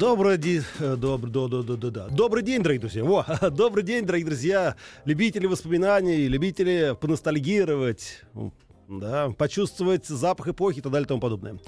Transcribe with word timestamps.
Добрый 0.00 0.38
день, 0.38 0.62
добрый, 0.96 1.30
да, 1.30 1.46
да, 1.46 1.62
да, 1.62 1.76
да, 1.76 1.90
да. 1.90 2.08
добрый 2.08 2.42
день, 2.42 2.62
дорогие 2.62 2.80
друзья. 2.80 3.04
Во, 3.04 3.22
добрый 3.50 3.84
день, 3.84 4.06
дорогие 4.06 4.24
друзья, 4.24 4.76
любители 5.04 5.44
воспоминаний, 5.44 6.26
любители 6.26 6.96
поностальгировать, 6.98 8.22
да, 8.88 9.28
почувствовать 9.36 10.06
запах 10.06 10.48
эпохи 10.48 10.78
и 10.78 10.80
так 10.80 10.90
далее 10.90 11.04
и 11.04 11.08
тому 11.08 11.20
подобное. 11.20 11.58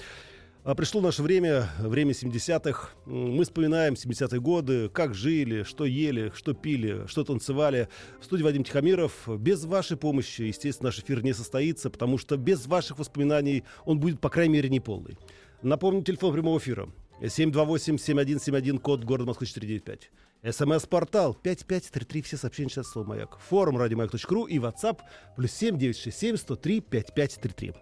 А 0.65 0.75
Пришло 0.75 1.03
наше 1.03 1.23
время, 1.23 1.69
время 1.79 2.13
70-х. 2.13 2.93
Мы 3.05 3.45
вспоминаем 3.45 3.95
70-е 3.95 4.41
годы, 4.41 4.89
как 4.89 5.13
жили, 5.13 5.63
что 5.65 5.85
ели, 5.85 6.33
что 6.35 6.55
пили, 6.55 7.07
что 7.09 7.25
танцевали. 7.25 7.91
В 8.19 8.25
студии 8.25 8.45
Вадим 8.45 8.65
Тихомиров. 8.65 9.29
Без 9.41 9.67
вашей 9.67 9.99
помощи, 9.99 10.41
естественно, 10.41 10.87
наш 10.89 10.99
эфир 10.99 11.23
не 11.23 11.35
состоится, 11.35 11.91
потому 11.91 12.17
что 12.17 12.39
без 12.39 12.67
ваших 12.67 12.99
воспоминаний 12.99 13.65
он 13.85 14.01
будет, 14.01 14.21
по 14.21 14.31
крайней 14.31 14.55
мере, 14.55 14.71
неполный. 14.71 15.19
Напомню, 15.61 16.03
телефон 16.03 16.33
прямого 16.33 16.59
эфира. 16.59 16.89
728-7171, 17.27 18.79
код 18.79 19.05
города 19.05 19.29
Москвы 19.29 19.47
495. 19.47 20.11
СМС-портал 20.53 21.35
5533, 21.35 22.23
все 22.23 22.37
сообщения 22.37 22.69
сейчас 22.69 22.89
слово 22.89 23.09
«Маяк». 23.09 23.39
Форум 23.49 23.79
радиомаяк.ру 23.79 24.47
и 24.47 24.59
WhatsApp 24.59 24.99
плюс 25.37 25.53
7967 25.53 26.37
103 26.37 26.81
5533. 26.81 27.75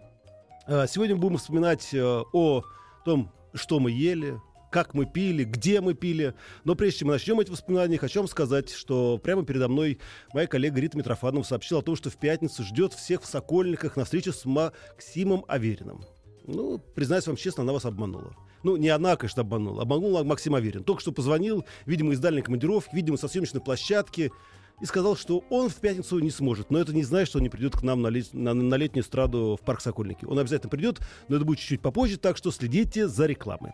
А, 0.67 0.87
Сегодня 0.87 1.17
будем 1.17 1.39
вспоминать 1.39 1.89
э, 1.95 2.03
о 2.05 2.63
том, 3.05 3.33
что 3.55 3.81
мы 3.81 3.91
ели, 3.91 4.39
как 4.71 4.93
мы 4.93 5.07
пили, 5.07 5.45
где 5.45 5.81
мы 5.81 5.95
пили. 5.95 6.35
Но 6.65 6.75
прежде 6.75 7.01
чем 7.01 7.09
мы 7.09 7.15
начнем 7.15 7.41
эти 7.41 7.51
воспоминания, 7.51 7.97
хочу 7.97 8.21
вам 8.21 8.29
сказать, 8.29 8.71
что 8.71 9.17
прямо 9.19 9.45
передо 9.45 9.69
мной 9.69 9.99
моя 10.35 10.47
коллега 10.47 10.81
Рита 10.81 10.99
Митрофанова 10.99 11.43
сообщила 11.45 11.81
о 11.81 11.83
том, 11.83 11.97
что 11.97 12.11
в 12.11 12.17
пятницу 12.19 12.63
ждет 12.63 12.93
всех 12.93 13.23
в 13.23 13.27
Сокольниках 13.27 13.97
на 13.97 14.05
встречу 14.05 14.33
с 14.33 14.45
Максимом 14.45 15.47
Авериным. 15.49 16.05
Ну, 16.47 16.79
признаюсь 16.95 17.27
вам 17.27 17.37
честно, 17.37 17.63
она 17.63 17.73
вас 17.73 17.87
обманула. 17.87 18.37
Ну, 18.63 18.77
не 18.77 18.89
она, 18.89 19.17
конечно, 19.17 19.43
обманула. 19.43 19.83
Обманула 19.83 20.23
Максим 20.23 20.55
Аверин. 20.55 20.85
Только 20.85 21.01
что 21.01 21.13
позвонил, 21.13 21.65
видимо, 21.87 22.13
из 22.13 22.19
дальней 22.19 22.43
командировки, 22.43 22.95
видимо, 22.95 23.17
со 23.17 23.29
съемочной 23.29 23.61
площадки, 23.61 24.33
и 24.81 24.87
сказал, 24.87 25.17
что 25.17 25.45
он 25.51 25.69
в 25.69 25.77
пятницу 25.77 26.19
не 26.19 26.31
сможет. 26.31 26.71
Но 26.71 26.79
это 26.79 26.95
не 26.95 27.03
значит, 27.03 27.29
что 27.29 27.39
он 27.39 27.43
не 27.43 27.51
придет 27.51 27.77
к 27.77 27.83
нам 27.83 28.03
на, 28.03 28.09
лет, 28.09 28.33
на, 28.33 28.55
на 28.55 28.75
летнюю 28.75 29.05
эстраду 29.05 29.59
в 29.61 29.65
парк 29.65 29.81
Сокольники. 29.81 30.25
Он 30.25 30.39
обязательно 30.39 30.71
придет, 30.71 31.01
но 31.29 31.37
это 31.37 31.45
будет 31.45 31.59
чуть-чуть 31.59 31.83
попозже, 31.83 32.17
так 32.17 32.37
что 32.37 32.51
следите 32.51 33.07
за 33.07 33.27
рекламой. 33.27 33.73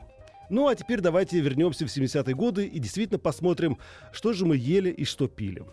Ну, 0.51 0.69
а 0.69 0.75
теперь 0.75 1.01
давайте 1.01 1.41
вернемся 1.41 1.87
в 1.87 1.97
70-е 1.97 2.35
годы 2.35 2.67
и 2.67 2.79
действительно 2.79 3.19
посмотрим, 3.19 3.79
что 4.13 4.33
же 4.33 4.47
мы 4.47 4.57
ели 4.57 4.91
и 4.91 5.05
что 5.05 5.29
пили. 5.29 5.65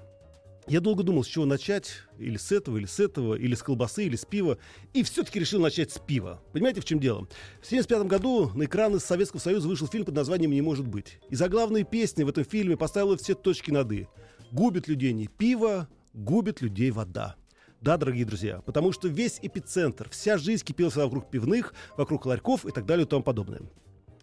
Я 0.68 0.80
долго 0.80 1.04
думал, 1.04 1.24
с 1.24 1.28
чего 1.28 1.46
начать, 1.46 1.92
или 2.18 2.38
с 2.38 2.52
этого, 2.52 2.78
или 2.78 2.86
с 2.86 3.00
этого, 3.00 3.36
или 3.36 3.54
с 3.54 3.62
колбасы, 3.62 4.06
или 4.06 4.16
с 4.16 4.26
пива, 4.26 4.58
и 4.94 5.04
все-таки 5.04 5.40
решил 5.40 5.62
начать 5.62 5.92
с 5.92 6.00
пива. 6.00 6.42
Понимаете, 6.54 6.80
в 6.80 6.86
чем 6.86 7.00
дело? 7.00 7.28
В 7.62 7.68
1975 7.68 8.08
году 8.08 8.52
на 8.56 8.64
экраны 8.64 9.00
Советского 9.00 9.42
Союза 9.42 9.68
вышел 9.68 9.88
фильм 9.88 10.06
под 10.06 10.16
названием 10.16 10.52
«Не 10.52 10.62
может 10.62 10.88
быть». 10.88 11.20
И 11.30 11.36
заглавные 11.36 11.84
песни 11.84 12.24
в 12.24 12.30
этом 12.30 12.46
фильме 12.46 12.78
поставила 12.78 13.18
все 13.18 13.36
точки 13.36 13.72
над 13.72 13.92
«и». 13.92 14.08
Губит 14.52 14.88
людей 14.88 15.12
не 15.12 15.28
пиво, 15.28 15.90
губит 16.14 16.62
людей 16.62 16.92
вода. 16.92 17.36
Да, 17.82 17.98
дорогие 17.98 18.24
друзья, 18.24 18.62
потому 18.62 18.94
что 18.94 19.10
весь 19.10 19.40
эпицентр, 19.42 20.10
вся 20.10 20.38
жизнь 20.38 20.64
кипелась 20.64 20.96
вокруг 20.96 21.30
пивных, 21.30 21.74
вокруг 21.98 22.26
ларьков 22.26 22.66
и 22.66 22.72
так 22.72 22.86
далее 22.86 23.06
и 23.06 23.10
тому 23.10 23.24
подобное. 23.24 23.64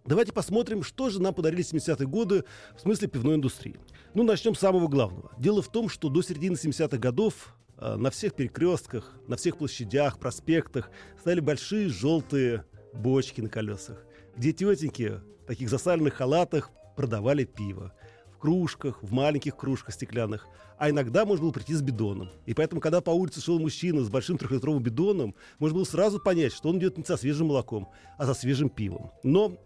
Давайте 0.05 0.33
посмотрим, 0.33 0.83
что 0.83 1.11
же 1.11 1.21
нам 1.21 1.34
подарили 1.34 1.62
70-е 1.62 2.06
годы 2.06 2.44
в 2.77 2.81
смысле 2.81 3.09
пивной 3.09 3.34
индустрии. 3.34 3.77
Ну, 4.15 4.22
начнем 4.22 4.55
с 4.55 4.59
самого 4.59 4.88
главного. 4.88 5.31
Дело 5.38 5.61
в 5.61 5.71
том, 5.71 5.88
что 5.88 6.09
до 6.09 6.22
середины 6.22 6.55
70-х 6.55 6.97
годов 6.97 7.55
э, 7.77 7.97
на 7.97 8.10
всех 8.10 8.34
перекрестках, 8.34 9.15
на 9.28 9.37
всех 9.37 9.59
площадях, 9.59 10.19
проспектах 10.19 10.91
стояли 11.21 11.41
большие 11.41 11.89
желтые 11.91 12.65
бочки 12.94 13.43
на 13.43 13.50
колесах, 13.50 14.03
где 14.37 14.53
тетеньки 14.53 15.21
в 15.44 15.47
таких 15.47 15.69
засаленных 15.69 16.15
халатах 16.15 16.71
продавали 16.97 17.44
пиво. 17.44 17.93
В 18.33 18.39
кружках, 18.39 19.03
в 19.03 19.12
маленьких 19.12 19.55
кружках 19.55 19.94
стеклянных. 19.94 20.47
А 20.78 20.89
иногда 20.89 21.27
можно 21.27 21.44
было 21.44 21.53
прийти 21.53 21.75
с 21.75 21.83
бидоном. 21.83 22.31
И 22.47 22.55
поэтому, 22.55 22.81
когда 22.81 23.03
по 23.03 23.10
улице 23.10 23.43
шел 23.43 23.59
мужчина 23.59 24.03
с 24.03 24.09
большим 24.09 24.39
трехлитровым 24.39 24.83
бидоном, 24.83 25.34
можно 25.59 25.77
было 25.77 25.84
сразу 25.84 26.19
понять, 26.19 26.55
что 26.55 26.71
он 26.71 26.78
идет 26.78 26.97
не 26.97 27.05
со 27.05 27.19
свежим 27.19 27.49
молоком, 27.49 27.91
а 28.16 28.25
со 28.25 28.33
свежим 28.33 28.71
пивом. 28.71 29.12
Но 29.22 29.59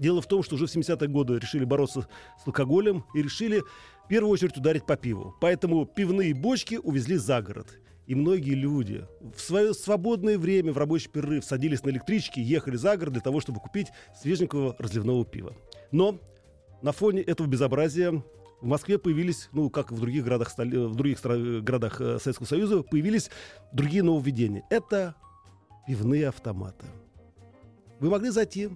Дело 0.00 0.22
в 0.22 0.26
том, 0.26 0.42
что 0.42 0.54
уже 0.54 0.66
в 0.66 0.74
70-е 0.74 1.08
годы 1.08 1.38
решили 1.38 1.64
бороться 1.64 2.08
с 2.42 2.46
алкоголем 2.46 3.04
и 3.14 3.22
решили 3.22 3.62
в 4.04 4.08
первую 4.08 4.32
очередь 4.32 4.56
ударить 4.56 4.86
по 4.86 4.96
пиву. 4.96 5.36
Поэтому 5.42 5.84
пивные 5.84 6.34
бочки 6.34 6.80
увезли 6.82 7.18
за 7.18 7.42
город. 7.42 7.78
И 8.06 8.14
многие 8.14 8.54
люди 8.54 9.06
в 9.36 9.40
свое 9.40 9.74
свободное 9.74 10.38
время, 10.38 10.72
в 10.72 10.78
рабочий 10.78 11.10
перерыв, 11.10 11.44
садились 11.44 11.84
на 11.84 11.90
электрички, 11.90 12.40
ехали 12.40 12.76
за 12.76 12.96
город 12.96 13.12
для 13.12 13.20
того, 13.20 13.40
чтобы 13.40 13.60
купить 13.60 13.88
свеженького 14.20 14.74
разливного 14.78 15.26
пива. 15.26 15.54
Но 15.92 16.18
на 16.80 16.92
фоне 16.92 17.20
этого 17.20 17.46
безобразия 17.46 18.10
в 18.62 18.66
Москве 18.66 18.98
появились, 18.98 19.50
ну, 19.52 19.68
как 19.68 19.92
и 19.92 19.94
в 19.94 20.00
других 20.00 20.24
городах, 20.24 20.50
в 20.56 20.94
других 20.94 21.20
городах 21.22 22.00
э, 22.00 22.18
Советского 22.18 22.46
Союза, 22.46 22.82
появились 22.82 23.30
другие 23.72 24.02
нововведения. 24.02 24.64
Это 24.70 25.14
пивные 25.86 26.28
автоматы. 26.28 26.86
Вы 28.00 28.08
могли 28.08 28.30
зайти 28.30 28.70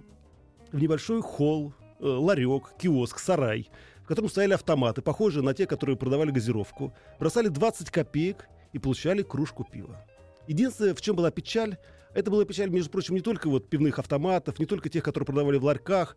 в 0.71 0.79
небольшой 0.79 1.21
холл, 1.21 1.73
э, 1.99 2.05
ларек, 2.05 2.73
киоск, 2.77 3.19
сарай, 3.19 3.69
в 4.03 4.07
котором 4.07 4.29
стояли 4.29 4.53
автоматы, 4.53 5.01
похожие 5.01 5.43
на 5.43 5.53
те, 5.53 5.65
которые 5.65 5.97
продавали 5.97 6.31
газировку, 6.31 6.93
бросали 7.19 7.47
20 7.47 7.89
копеек 7.89 8.47
и 8.73 8.79
получали 8.79 9.23
кружку 9.23 9.63
пива. 9.63 10.05
Единственное, 10.47 10.93
в 10.93 11.01
чем 11.01 11.15
была 11.15 11.31
печаль, 11.31 11.77
это 12.13 12.31
была 12.31 12.45
печаль, 12.45 12.69
между 12.69 12.89
прочим, 12.91 13.15
не 13.15 13.21
только 13.21 13.49
вот 13.49 13.67
пивных 13.69 13.99
автоматов, 13.99 14.59
не 14.59 14.65
только 14.65 14.89
тех, 14.89 15.03
которые 15.03 15.25
продавали 15.25 15.57
в 15.57 15.65
ларьках, 15.65 16.15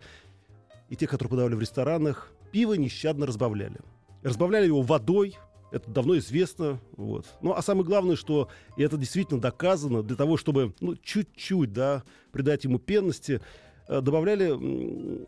и 0.89 0.97
тех, 0.97 1.11
которые 1.11 1.29
продавали 1.31 1.55
в 1.55 1.61
ресторанах. 1.61 2.33
Пиво 2.53 2.75
нещадно 2.75 3.27
разбавляли. 3.27 3.79
Разбавляли 4.23 4.67
его 4.67 4.83
водой, 4.83 5.37
это 5.71 5.91
давно 5.91 6.17
известно. 6.19 6.81
Вот. 6.97 7.27
Ну, 7.43 7.53
а 7.53 7.63
самое 7.63 7.85
главное, 7.85 8.17
что 8.17 8.49
и 8.77 8.83
это 8.83 8.97
действительно 8.97 9.41
доказано, 9.41 10.03
для 10.03 10.17
того, 10.17 10.37
чтобы 10.37 10.75
ну, 10.81 10.97
чуть-чуть 10.97 11.73
да, 11.73 12.05
придать 12.33 12.65
ему 12.65 12.79
пенности, 12.79 13.41
добавляли 13.89 15.27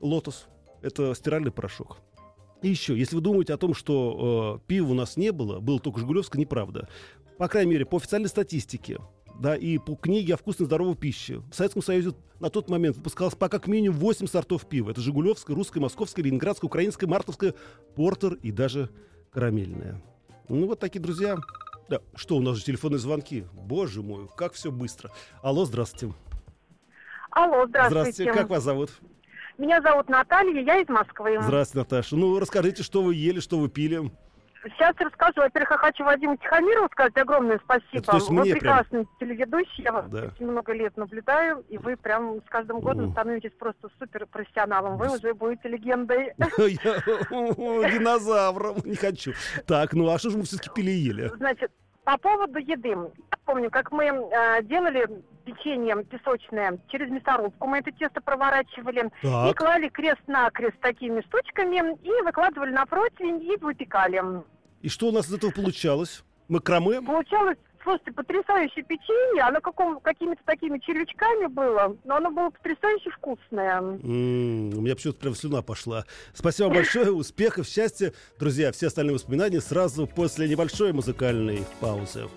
лотос. 0.00 0.46
Это 0.82 1.14
стиральный 1.14 1.50
порошок. 1.50 1.98
И 2.62 2.68
еще, 2.68 2.96
если 2.96 3.16
вы 3.16 3.22
думаете 3.22 3.54
о 3.54 3.58
том, 3.58 3.74
что 3.74 4.60
э, 4.60 4.68
пива 4.68 4.90
у 4.90 4.94
нас 4.94 5.16
не 5.16 5.32
было, 5.32 5.60
было 5.60 5.80
только 5.80 6.00
Жигулевское, 6.00 6.38
неправда. 6.38 6.88
По 7.38 7.48
крайней 7.48 7.70
мере, 7.70 7.86
по 7.86 7.96
официальной 7.96 8.28
статистике, 8.28 8.98
да, 9.38 9.56
и 9.56 9.78
по 9.78 9.94
книге 9.94 10.34
о 10.34 10.36
вкусной 10.36 10.66
здоровой 10.66 10.94
пище. 10.94 11.42
В 11.50 11.54
Советском 11.54 11.82
Союзе 11.82 12.12
на 12.38 12.50
тот 12.50 12.68
момент 12.68 12.96
выпускалось 12.96 13.34
пока 13.34 13.58
как 13.58 13.68
минимум 13.68 13.98
8 13.98 14.26
сортов 14.26 14.66
пива. 14.66 14.90
Это 14.90 15.00
Жигулевское, 15.00 15.56
русское, 15.56 15.80
московское, 15.80 16.22
ленинградское, 16.24 16.68
украинское, 16.68 17.08
мартовское, 17.08 17.54
портер 17.96 18.34
и 18.34 18.52
даже 18.52 18.90
карамельное. 19.30 20.02
Ну 20.50 20.66
вот 20.66 20.80
такие 20.80 21.00
друзья. 21.00 21.38
Да, 21.88 22.00
что 22.14 22.36
у 22.36 22.40
нас 22.40 22.58
же 22.58 22.64
телефонные 22.64 22.98
звонки? 22.98 23.44
Боже 23.54 24.02
мой, 24.02 24.28
как 24.36 24.52
все 24.52 24.70
быстро. 24.70 25.10
Алло, 25.42 25.64
здравствуйте. 25.64 26.14
Алло, 27.30 27.66
здравствуйте. 27.66 28.00
Здравствуйте, 28.00 28.32
как 28.32 28.48
вас 28.50 28.62
зовут? 28.62 28.90
Меня 29.58 29.80
зовут 29.82 30.08
Наталья, 30.08 30.60
я 30.62 30.78
из 30.78 30.88
Москвы. 30.88 31.38
Здравствуйте, 31.40 31.78
Наташа. 31.84 32.16
Ну, 32.16 32.38
расскажите, 32.38 32.82
что 32.82 33.02
вы 33.02 33.14
ели, 33.14 33.40
что 33.40 33.58
вы 33.58 33.68
пили? 33.68 34.10
Сейчас 34.62 34.94
расскажу. 34.98 35.40
Во-первых, 35.40 35.70
я 35.70 35.78
хочу 35.78 36.04
Вадиму 36.04 36.36
Тихомирову 36.36 36.88
сказать 36.92 37.16
огромное 37.16 37.58
спасибо. 37.64 37.86
Это, 37.92 38.10
то 38.10 38.16
есть 38.18 38.28
вы 38.28 38.42
прекрасный 38.42 39.06
телеведущий, 39.18 39.82
я 39.84 39.92
вас 39.92 40.04
Да. 40.10 40.24
очень 40.34 40.46
много 40.50 40.74
лет 40.74 40.94
наблюдаю, 40.98 41.64
и 41.70 41.78
вы 41.78 41.96
прям 41.96 42.42
с 42.46 42.50
каждым 42.50 42.80
годом 42.80 43.08
О. 43.08 43.12
становитесь 43.12 43.52
просто 43.58 43.88
супер 43.98 44.26
профессионалом. 44.26 44.98
Вы 44.98 45.14
уже 45.16 45.32
будете 45.32 45.68
легендой. 45.68 46.34
Динозавром. 47.90 48.76
Не 48.84 48.96
хочу. 48.96 49.32
Так, 49.66 49.94
ну 49.94 50.08
а 50.10 50.18
что 50.18 50.28
же 50.30 50.36
мы 50.38 50.44
все-таки 50.44 50.68
пили 50.74 50.90
и 50.90 50.94
ели? 50.98 51.30
Значит, 51.36 51.70
по 52.10 52.18
поводу 52.18 52.58
еды. 52.58 52.88
Я 52.88 53.38
помню, 53.44 53.70
как 53.70 53.92
мы 53.92 54.04
э, 54.06 54.62
делали 54.64 55.06
печенье 55.44 56.02
песочное 56.04 56.78
через 56.88 57.08
мясорубку. 57.10 57.66
Мы 57.66 57.78
это 57.78 57.92
тесто 57.92 58.20
проворачивали 58.20 59.06
и 59.22 59.26
Так, 59.26 59.56
клали 59.56 59.88
крест-накрест 59.88 60.78
такими 60.80 61.20
штучками 61.22 61.96
и 62.02 62.22
выкладывали 62.22 62.70
на 62.72 62.86
противень 62.86 63.42
и 63.42 63.56
выпекали. 63.56 64.22
и 64.82 64.88
что 64.88 65.08
у 65.08 65.12
нас 65.12 65.28
из 65.28 65.34
этого 65.34 65.50
получалось? 65.52 66.24
Макраме? 66.48 67.00
Получалось 67.00 67.58
Слушайте, 67.82 68.12
потрясающее 68.12 68.84
печенье, 68.84 69.42
оно 69.42 69.60
каком, 69.60 70.00
какими-то 70.00 70.42
такими 70.44 70.78
червячками 70.78 71.46
было, 71.46 71.96
но 72.04 72.16
оно 72.16 72.30
было 72.30 72.50
потрясающе 72.50 73.10
вкусное. 73.10 73.78
М, 73.78 74.74
У 74.76 74.80
меня 74.82 74.94
почему-то 74.94 75.18
прям 75.20 75.34
слюна 75.34 75.62
пошла. 75.62 76.04
Спасибо 76.34 76.68
большое, 76.68 77.10
успехов, 77.10 77.66
счастья. 77.66 78.12
Друзья, 78.38 78.70
все 78.72 78.88
остальные 78.88 79.14
воспоминания 79.14 79.60
сразу 79.60 80.06
после 80.06 80.46
небольшой 80.48 80.92
музыкальной 80.92 81.64
паузы. 81.80 82.28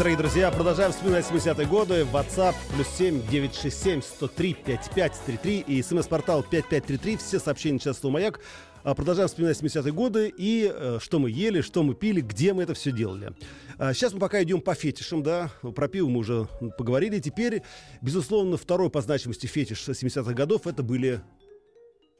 Дорогие 0.00 0.16
друзья, 0.16 0.50
продолжаем 0.50 0.92
вспоминать 0.92 1.26
70-е 1.26 1.66
годы. 1.66 2.06
WhatsApp 2.10 2.54
плюс 2.74 2.88
7 2.96 3.20
967 3.28 4.00
103 4.00 4.54
5533 4.54 5.58
и 5.60 5.82
смс-портал 5.82 6.42
5533. 6.42 7.16
Все 7.18 7.38
сообщения 7.38 7.78
часто 7.78 8.08
маяк. 8.08 8.40
А, 8.82 8.94
Продолжаем 8.94 9.28
вспоминать 9.28 9.60
70-е 9.60 9.92
годы 9.92 10.32
и 10.34 10.72
э, 10.74 11.00
что 11.02 11.18
мы 11.18 11.30
ели, 11.30 11.60
что 11.60 11.82
мы 11.82 11.94
пили, 11.94 12.22
где 12.22 12.54
мы 12.54 12.62
это 12.62 12.72
все 12.72 12.92
делали. 12.92 13.34
А, 13.76 13.92
Сейчас 13.92 14.14
мы 14.14 14.20
пока 14.20 14.42
идем 14.42 14.62
по 14.62 14.74
фетишам, 14.74 15.22
да. 15.22 15.50
Про 15.60 15.86
пиво 15.86 16.08
мы 16.08 16.20
уже 16.20 16.48
поговорили. 16.78 17.18
Теперь, 17.18 17.62
безусловно, 18.00 18.56
второй 18.56 18.88
по 18.88 19.02
значимости 19.02 19.46
фетиш 19.48 19.86
70-х 19.86 20.32
годов 20.32 20.66
это 20.66 20.82
были 20.82 21.20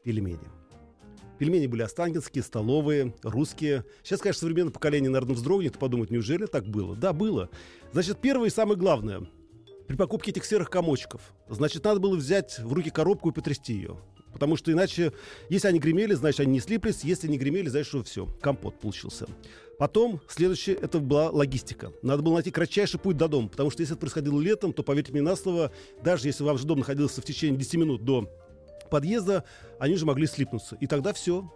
пельмени. 0.05 0.60
Пельмени 1.41 1.67
были 1.69 1.81
останкинские, 1.81 2.45
столовые, 2.45 3.15
русские. 3.23 3.87
Сейчас, 4.05 4.21
конечно, 4.21 4.41
современное 4.41 4.73
поколение, 4.73 5.09
наверное, 5.09 5.35
вздрогнет 5.35 5.75
и 5.75 5.79
подумает, 5.79 6.11
неужели 6.11 6.45
так 6.45 6.67
было? 6.67 6.95
Да, 6.95 7.15
было. 7.15 7.49
Значит, 7.95 8.19
первое 8.21 8.49
и 8.49 8.53
самое 8.53 8.79
главное. 8.79 9.27
При 9.89 9.97
покупке 9.97 10.33
этих 10.33 10.45
серых 10.45 10.69
комочков, 10.69 11.23
значит, 11.49 11.83
надо 11.83 11.99
было 11.99 12.15
взять 12.15 12.59
в 12.59 12.71
руки 12.75 12.91
коробку 12.91 13.31
и 13.31 13.33
потрясти 13.33 13.73
ее. 13.73 13.97
Потому 14.35 14.57
что 14.57 14.71
иначе, 14.71 15.15
если 15.49 15.69
они 15.69 15.79
гремели, 15.79 16.13
значит, 16.13 16.41
они 16.41 16.53
не 16.53 16.61
слиплись. 16.61 17.05
Если 17.05 17.27
не 17.27 17.39
гремели, 17.39 17.69
значит, 17.69 17.89
что 17.89 18.05
все, 18.05 18.27
компот 18.43 18.79
получился. 18.79 19.27
Потом, 19.79 20.21
следующее, 20.29 20.77
это 20.77 20.99
была 20.99 21.31
логистика. 21.31 21.91
Надо 22.03 22.23
было 22.23 22.35
найти 22.35 22.51
кратчайший 22.51 23.01
путь 23.01 23.17
до 23.17 23.29
дома. 23.29 23.49
Потому 23.49 23.71
что 23.71 23.81
если 23.81 23.95
это 23.95 24.01
происходило 24.01 24.39
летом, 24.39 24.75
то, 24.75 24.83
поверьте 24.83 25.11
мне 25.13 25.23
на 25.23 25.37
слово, 25.37 25.73
даже 26.05 26.29
если 26.29 26.45
ваш 26.45 26.61
дом 26.65 26.81
находился 26.81 27.23
в 27.23 27.25
течение 27.25 27.59
10 27.59 27.75
минут 27.77 28.05
до 28.05 28.29
подъезда, 28.91 29.45
они 29.79 29.97
же 29.97 30.07
могли 30.07 30.27
слипнуться. 30.27 30.77
И 30.77 30.87
тогда 30.87 31.13
все, 31.13 31.51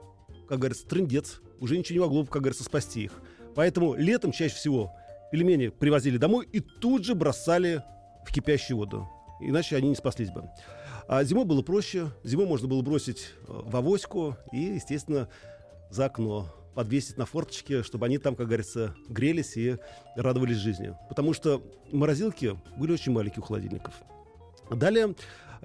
как 0.48 0.58
говорится, 0.58 0.86
трындец. 0.86 1.40
Уже 1.60 1.76
ничего 1.78 1.94
не 1.94 2.00
могло, 2.00 2.24
как 2.24 2.42
говорится, 2.42 2.64
спасти 2.64 3.04
их. 3.04 3.12
Поэтому 3.54 3.94
летом 3.94 4.32
чаще 4.32 4.54
всего 4.54 4.92
пельмени 5.30 5.68
привозили 5.68 6.16
домой 6.16 6.48
и 6.52 6.60
тут 6.60 7.04
же 7.04 7.14
бросали 7.14 7.82
в 8.26 8.32
кипящую 8.32 8.78
воду. 8.78 9.08
Иначе 9.40 9.76
они 9.76 9.88
не 9.88 9.94
спаслись 9.94 10.30
бы. 10.30 10.48
А 11.06 11.22
зимой 11.24 11.44
было 11.44 11.62
проще. 11.62 12.10
Зимой 12.22 12.46
можно 12.46 12.68
было 12.68 12.82
бросить 12.82 13.32
э, 13.36 13.44
в 13.48 13.76
авоську 13.76 14.36
и, 14.52 14.58
естественно, 14.58 15.28
за 15.90 16.06
окно 16.06 16.48
подвесить 16.74 17.18
на 17.18 17.26
форточке, 17.26 17.82
чтобы 17.82 18.06
они 18.06 18.18
там, 18.18 18.34
как 18.34 18.46
говорится, 18.46 18.94
грелись 19.08 19.56
и 19.56 19.76
радовались 20.16 20.56
жизни. 20.56 20.96
Потому 21.08 21.32
что 21.32 21.62
морозилки 21.92 22.58
были 22.76 22.92
очень 22.92 23.12
маленькие 23.12 23.42
у 23.42 23.44
холодильников. 23.44 23.94
Далее, 24.70 25.14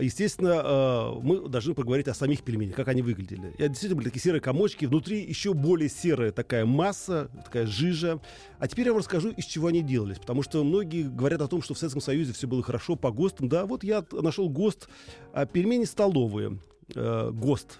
естественно, 0.03 0.61
э, 0.63 1.19
мы 1.21 1.49
должны 1.49 1.73
поговорить 1.73 2.07
о 2.07 2.13
самих 2.13 2.43
пельменях, 2.43 2.75
как 2.75 2.87
они 2.87 3.01
выглядели. 3.01 3.49
Это 3.57 3.69
действительно 3.69 3.97
были 3.97 4.07
такие 4.07 4.21
серые 4.21 4.41
комочки, 4.41 4.85
внутри 4.85 5.21
еще 5.21 5.53
более 5.53 5.89
серая 5.89 6.31
такая 6.31 6.65
масса, 6.65 7.29
такая 7.43 7.65
жижа. 7.65 8.21
А 8.59 8.67
теперь 8.67 8.85
я 8.85 8.91
вам 8.93 8.99
расскажу, 8.99 9.29
из 9.31 9.45
чего 9.45 9.67
они 9.67 9.81
делались, 9.81 10.19
потому 10.19 10.43
что 10.43 10.63
многие 10.63 11.03
говорят 11.03 11.41
о 11.41 11.47
том, 11.47 11.61
что 11.61 11.73
в 11.73 11.77
Советском 11.77 12.01
Союзе 12.01 12.33
все 12.33 12.47
было 12.47 12.63
хорошо 12.63 12.95
по 12.95 13.11
ГОСТам. 13.11 13.49
Да, 13.49 13.65
вот 13.65 13.83
я 13.83 14.05
нашел 14.11 14.49
ГОСТ, 14.49 14.87
а, 15.33 15.45
пельмени 15.45 15.85
столовые, 15.85 16.59
э, 16.95 17.31
ГОСТ. 17.31 17.79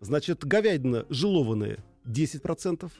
Значит, 0.00 0.44
говядина 0.44 1.04
жилованная 1.08 1.78
10%, 2.04 2.92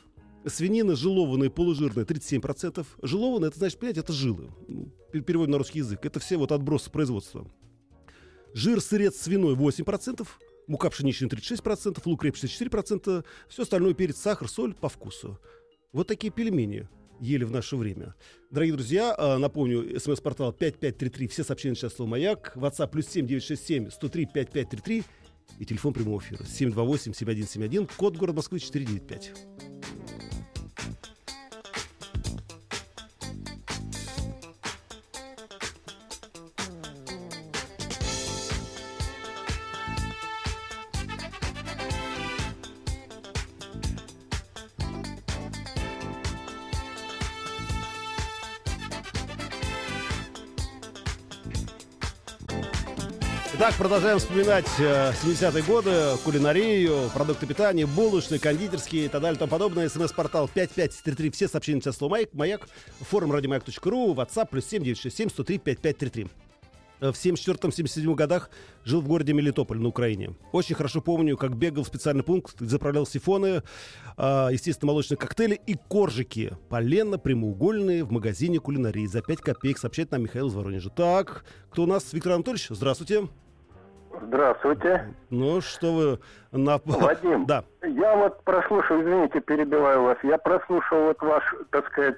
Свинина 0.47 0.95
жилованная, 0.95 1.51
полужирная 1.51 2.05
37%. 2.05 2.87
Жилованная, 3.03 3.49
это 3.49 3.59
значит, 3.59 3.79
понимаете, 3.79 4.01
это 4.01 4.13
жилы. 4.13 4.51
Пер- 5.13 5.23
Переводим 5.23 5.53
на 5.53 5.59
русский 5.59 5.81
язык. 5.81 6.05
Это 6.05 6.21
все 6.21 6.37
вот 6.37 6.53
отбросы 6.53 6.91
производства. 6.91 7.47
Жир 8.55 8.81
сырец 8.81 9.17
свиной 9.17 9.55
8%, 9.55 10.27
мука 10.67 10.91
пшеничная 10.91 11.29
36%, 11.29 12.01
лук 12.05 12.25
репчатый 12.25 12.51
64%, 12.51 13.25
все 13.49 13.63
остальное 13.63 13.95
перец, 13.95 14.17
сахар, 14.17 14.49
соль 14.49 14.75
по 14.75 14.89
вкусу. 14.89 15.39
Вот 15.93 16.07
такие 16.07 16.33
пельмени 16.33 16.89
ели 17.21 17.45
в 17.45 17.51
наше 17.51 17.77
время. 17.77 18.15
Дорогие 18.51 18.75
друзья, 18.75 19.15
а, 19.17 19.39
напомню, 19.39 19.99
смс-портал 19.99 20.53
5533, 20.53 21.29
все 21.29 21.45
сообщения 21.45 21.75
сейчас 21.75 21.95
слово 21.95 22.11
«Маяк», 22.11 22.53
WhatsApp 22.57 22.91
плюс 22.91 23.07
7 23.07 23.27
967 23.27 23.91
103 23.91 24.27
5533 24.27 25.05
и 25.59 25.65
телефон 25.65 25.93
прямого 25.95 26.21
эфира 26.21 26.45
728 26.45 27.15
7171, 27.15 27.89
код 27.97 28.17
город 28.17 28.37
Москвы 28.37 28.61
495. 28.61 29.58
Продолжаем 53.79 54.19
вспоминать 54.19 54.67
э, 54.81 55.13
70-е 55.13 55.63
годы, 55.63 55.93
кулинарию, 56.25 57.09
продукты 57.15 57.47
питания, 57.47 57.87
булочные, 57.87 58.41
кондитерские 58.41 59.05
и 59.05 59.09
так 59.09 59.23
далее 59.23 59.37
и 59.37 59.39
тому 59.39 59.51
подобное. 59.51 59.89
СМС-портал 59.89 60.51
5533. 60.53 61.31
Все 61.31 61.47
сообщения 61.47 61.81
сейчас 61.81 61.97
слово 61.97 62.13
«Маяк», 62.13 62.35
«Маяк», 62.35 62.69
форум 63.01 63.31
радиомаяк.ру, 63.31 64.15
WhatsApp, 64.15 64.49
плюс 64.51 64.67
7967 64.67 65.31
103 65.31 65.59
5533. 65.59 66.27
Э, 67.01 67.13
В 67.13 67.15
74-77 67.15 68.15
годах 68.17 68.51
жил 68.85 69.01
в 69.01 69.07
городе 69.07 69.33
Мелитополь 69.33 69.79
на 69.79 69.89
Украине. 69.89 70.35
Очень 70.51 70.75
хорошо 70.75 71.01
помню, 71.01 71.37
как 71.37 71.57
бегал 71.57 71.85
в 71.85 71.87
специальный 71.87 72.25
пункт, 72.25 72.57
заправлял 72.59 73.07
сифоны, 73.07 73.63
э, 74.17 74.49
естественно, 74.51 74.89
молочные 74.89 75.19
коктейли 75.19 75.61
и 75.67 75.77
коржики. 75.89 76.57
Поленно 76.69 77.17
прямоугольные 77.17 78.03
в 78.03 78.11
магазине 78.11 78.59
кулинарии. 78.59 79.07
За 79.07 79.23
5 79.23 79.41
копеек 79.41 79.79
сообщает 79.79 80.11
нам 80.11 80.25
Михаил 80.25 80.49
из 80.49 80.55
Воронежа. 80.55 80.91
Так, 80.91 81.45
кто 81.71 81.85
у 81.85 81.87
нас? 81.87 82.13
Виктор 82.13 82.33
Анатольевич, 82.33 82.67
здравствуйте. 82.71 83.29
Здравствуйте, 84.23 85.15
Ну, 85.31 85.61
что 85.61 85.93
вы 85.93 86.19
на... 86.53 86.81
Вадим. 86.85 87.47
Да. 87.47 87.65
Я 87.83 88.15
вот 88.17 88.43
прослушал, 88.45 89.01
извините, 89.01 89.41
перебиваю 89.41 90.03
вас, 90.03 90.19
я 90.23 90.39
прослушал 90.39 91.05
вот 91.05 91.21
ваш, 91.23 91.43
так 91.71 91.87
сказать, 91.89 92.17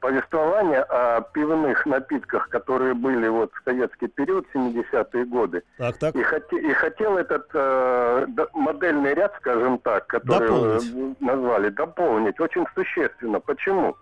повествование 0.00 0.82
о 0.82 1.20
пивных 1.20 1.86
напитках, 1.86 2.48
которые 2.48 2.94
были 2.94 3.28
вот 3.28 3.52
в 3.54 3.62
советский 3.64 4.08
период, 4.08 4.46
70-е 4.54 5.24
годы. 5.26 5.62
Так, 5.78 5.96
так. 5.98 6.14
И, 6.16 6.22
хоте- 6.22 6.58
и 6.60 6.72
хотел 6.72 7.16
этот 7.16 7.48
э, 7.54 8.26
модельный 8.52 9.14
ряд, 9.14 9.32
скажем 9.38 9.78
так, 9.78 10.06
который 10.08 10.48
Дополнить. 10.48 11.20
назвали, 11.20 11.68
дополнить 11.68 12.40
очень 12.40 12.66
существенно. 12.74 13.38
Почему? 13.38 13.96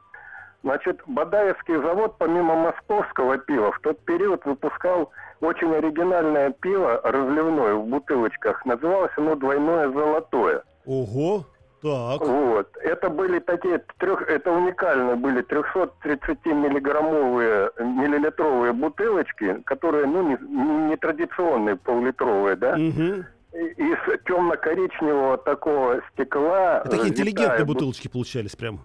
Значит, 0.63 1.01
Бадаевский 1.07 1.77
завод, 1.77 2.17
помимо 2.19 2.55
московского 2.55 3.37
пива, 3.39 3.73
в 3.73 3.79
тот 3.81 3.99
период 4.05 4.45
выпускал 4.47 5.11
очень 5.41 5.75
оригинальное 5.75 6.51
пиво 6.51 7.01
разливное 7.03 7.75
в 7.75 7.87
бутылочках. 7.87 8.65
Называлось 8.67 9.13
оно 9.17 9.35
«Двойное 9.35 9.91
золотое». 9.91 10.63
Ого. 10.87 11.45
Так. 11.83 12.21
Вот. 12.21 12.69
Это 12.83 13.09
были 13.09 13.39
такие 13.39 13.83
трех, 13.99 14.29
это 14.29 14.53
уникальные 14.53 15.17
были 15.17 15.41
330 15.41 16.45
миллиграммовые 16.47 17.71
миллилитровые 17.79 18.75
бутылочки, 18.75 19.63
которые, 19.65 20.07
ну, 20.07 20.29
не, 20.29 20.89
не 20.91 20.97
традиционные 20.97 21.77
поллитровые, 21.77 22.57
да. 22.57 22.77
И- 22.77 23.23
из 23.53 23.99
темно-коричневого 24.27 25.37
такого 25.39 26.01
стекла. 26.13 26.81
Такие 26.81 27.05
э, 27.05 27.09
интеллигентные 27.09 27.65
бутылочки 27.65 28.07
получались 28.09 28.55
прям. 28.55 28.81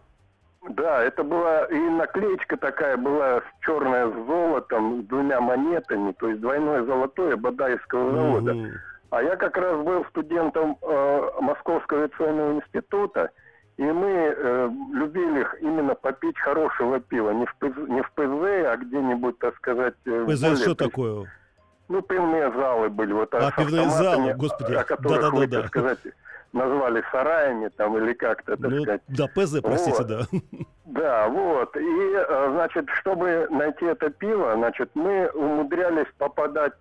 Да, 0.70 1.04
это 1.04 1.24
была 1.24 1.66
и 1.66 1.78
наклеечка 1.78 2.58
такая 2.58 2.98
была 2.98 3.42
черная 3.62 4.08
с 4.08 4.14
золотом, 4.26 5.04
с 5.04 5.06
двумя 5.06 5.40
монетами, 5.40 6.12
то 6.14 6.28
есть 6.28 6.42
двойное 6.42 6.84
золотое 6.84 7.36
Бадаевского 7.36 8.12
завода. 8.12 8.54
Мгм. 8.54 8.72
А 9.12 9.22
я 9.22 9.36
как 9.36 9.56
раз 9.58 9.80
был 9.86 10.04
студентом 10.06 10.78
э, 10.82 11.30
Московского 11.42 12.02
авиационного 12.02 12.56
института, 12.56 13.30
и 13.78 13.84
мы 13.84 14.10
э, 14.10 14.70
любили 14.94 15.48
именно 15.62 15.94
попить 15.96 16.38
хорошего 16.40 17.00
пива. 17.00 17.30
Не 17.32 17.46
в, 17.46 17.56
ПЗ, 17.58 17.78
не 17.88 18.02
в 18.02 18.12
ПЗ, 18.14 18.68
а 18.68 18.78
где-нибудь, 18.78 19.38
так 19.40 19.56
сказать... 19.58 19.94
э, 20.06 20.26
ПЗ 20.28 20.42
более 20.42 20.56
что 20.58 20.76
при- 20.76 20.84
такое? 20.86 21.32
ну, 21.88 22.02
пивные 22.02 22.52
залы 22.52 22.90
были. 22.90 23.14
Вот, 23.14 23.34
А, 23.36 23.52
пивные 23.52 23.90
залы, 23.90 24.34
господи, 24.34 24.74
О 24.74 24.84
которых 24.84 25.22
да-да-да, 25.22 25.38
вы, 25.38 25.48
да. 25.48 25.62
так 25.62 25.68
сказать, 25.68 26.00
назвали 26.56 27.04
сараями 27.12 27.68
там 27.70 27.98
или 27.98 28.14
как-то, 28.14 28.56
так 28.58 28.72
Ну, 28.72 28.82
сказать. 28.84 29.02
да, 29.10 29.28
ПЗ, 29.28 29.62
простите, 29.62 29.98
Вот. 29.98 30.08
да. 30.08 30.22
Да, 30.86 31.28
вот. 31.28 31.76
И, 31.76 32.14
э, 32.16 32.50
значит, 32.54 32.86
чтобы 33.02 33.48
найти 33.52 33.86
это 33.86 34.10
пиво, 34.10 34.54
значит, 34.56 34.90
мы 34.94 35.30
умудрялись 35.34 36.08
попадать 36.18 36.74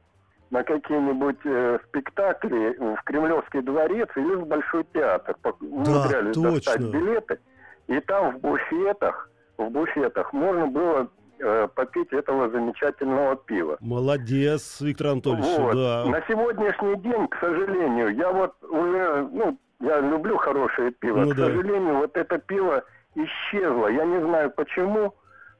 на 0.51 0.63
какие-нибудь 0.63 1.39
э, 1.45 1.79
спектакли 1.89 2.77
в 2.79 3.03
Кремлевский 3.05 3.63
дворец 3.63 4.09
или 4.15 4.35
в 4.37 4.47
Большой 4.47 4.85
театр. 4.95 5.35
Умудрялись 5.61 6.37
достать 6.37 6.75
точно. 6.77 6.91
билеты. 6.93 7.41
И 7.89 7.99
там 8.01 8.37
в 8.37 8.41
буфетах, 8.41 9.29
в 9.59 9.69
буфетах 9.71 10.33
можно 10.33 10.67
было 10.69 11.09
э, 11.41 11.69
попить 11.75 12.13
этого 12.13 12.49
замечательного 12.51 13.35
пива. 13.37 13.77
Молодец, 13.81 14.81
Виктор 14.81 15.09
Анатольевич, 15.09 15.59
Вот. 15.59 15.75
да. 15.75 16.05
На 16.07 16.23
сегодняшний 16.29 16.97
день, 17.03 17.27
к 17.29 17.37
сожалению, 17.41 18.15
я 18.15 18.31
вот 18.31 18.55
уже, 18.63 19.29
ну, 19.33 19.59
я 19.85 20.01
люблю 20.01 20.37
хорошее 20.37 20.91
пиво. 20.93 21.21
Ну 21.21 21.31
к 21.31 21.37
да. 21.37 21.47
сожалению, 21.47 21.99
вот 21.99 22.17
это 22.17 22.39
пиво 22.39 22.85
исчезло. 23.15 23.89
Я 23.89 24.05
не 24.05 24.21
знаю 24.21 24.51
почему. 24.51 25.15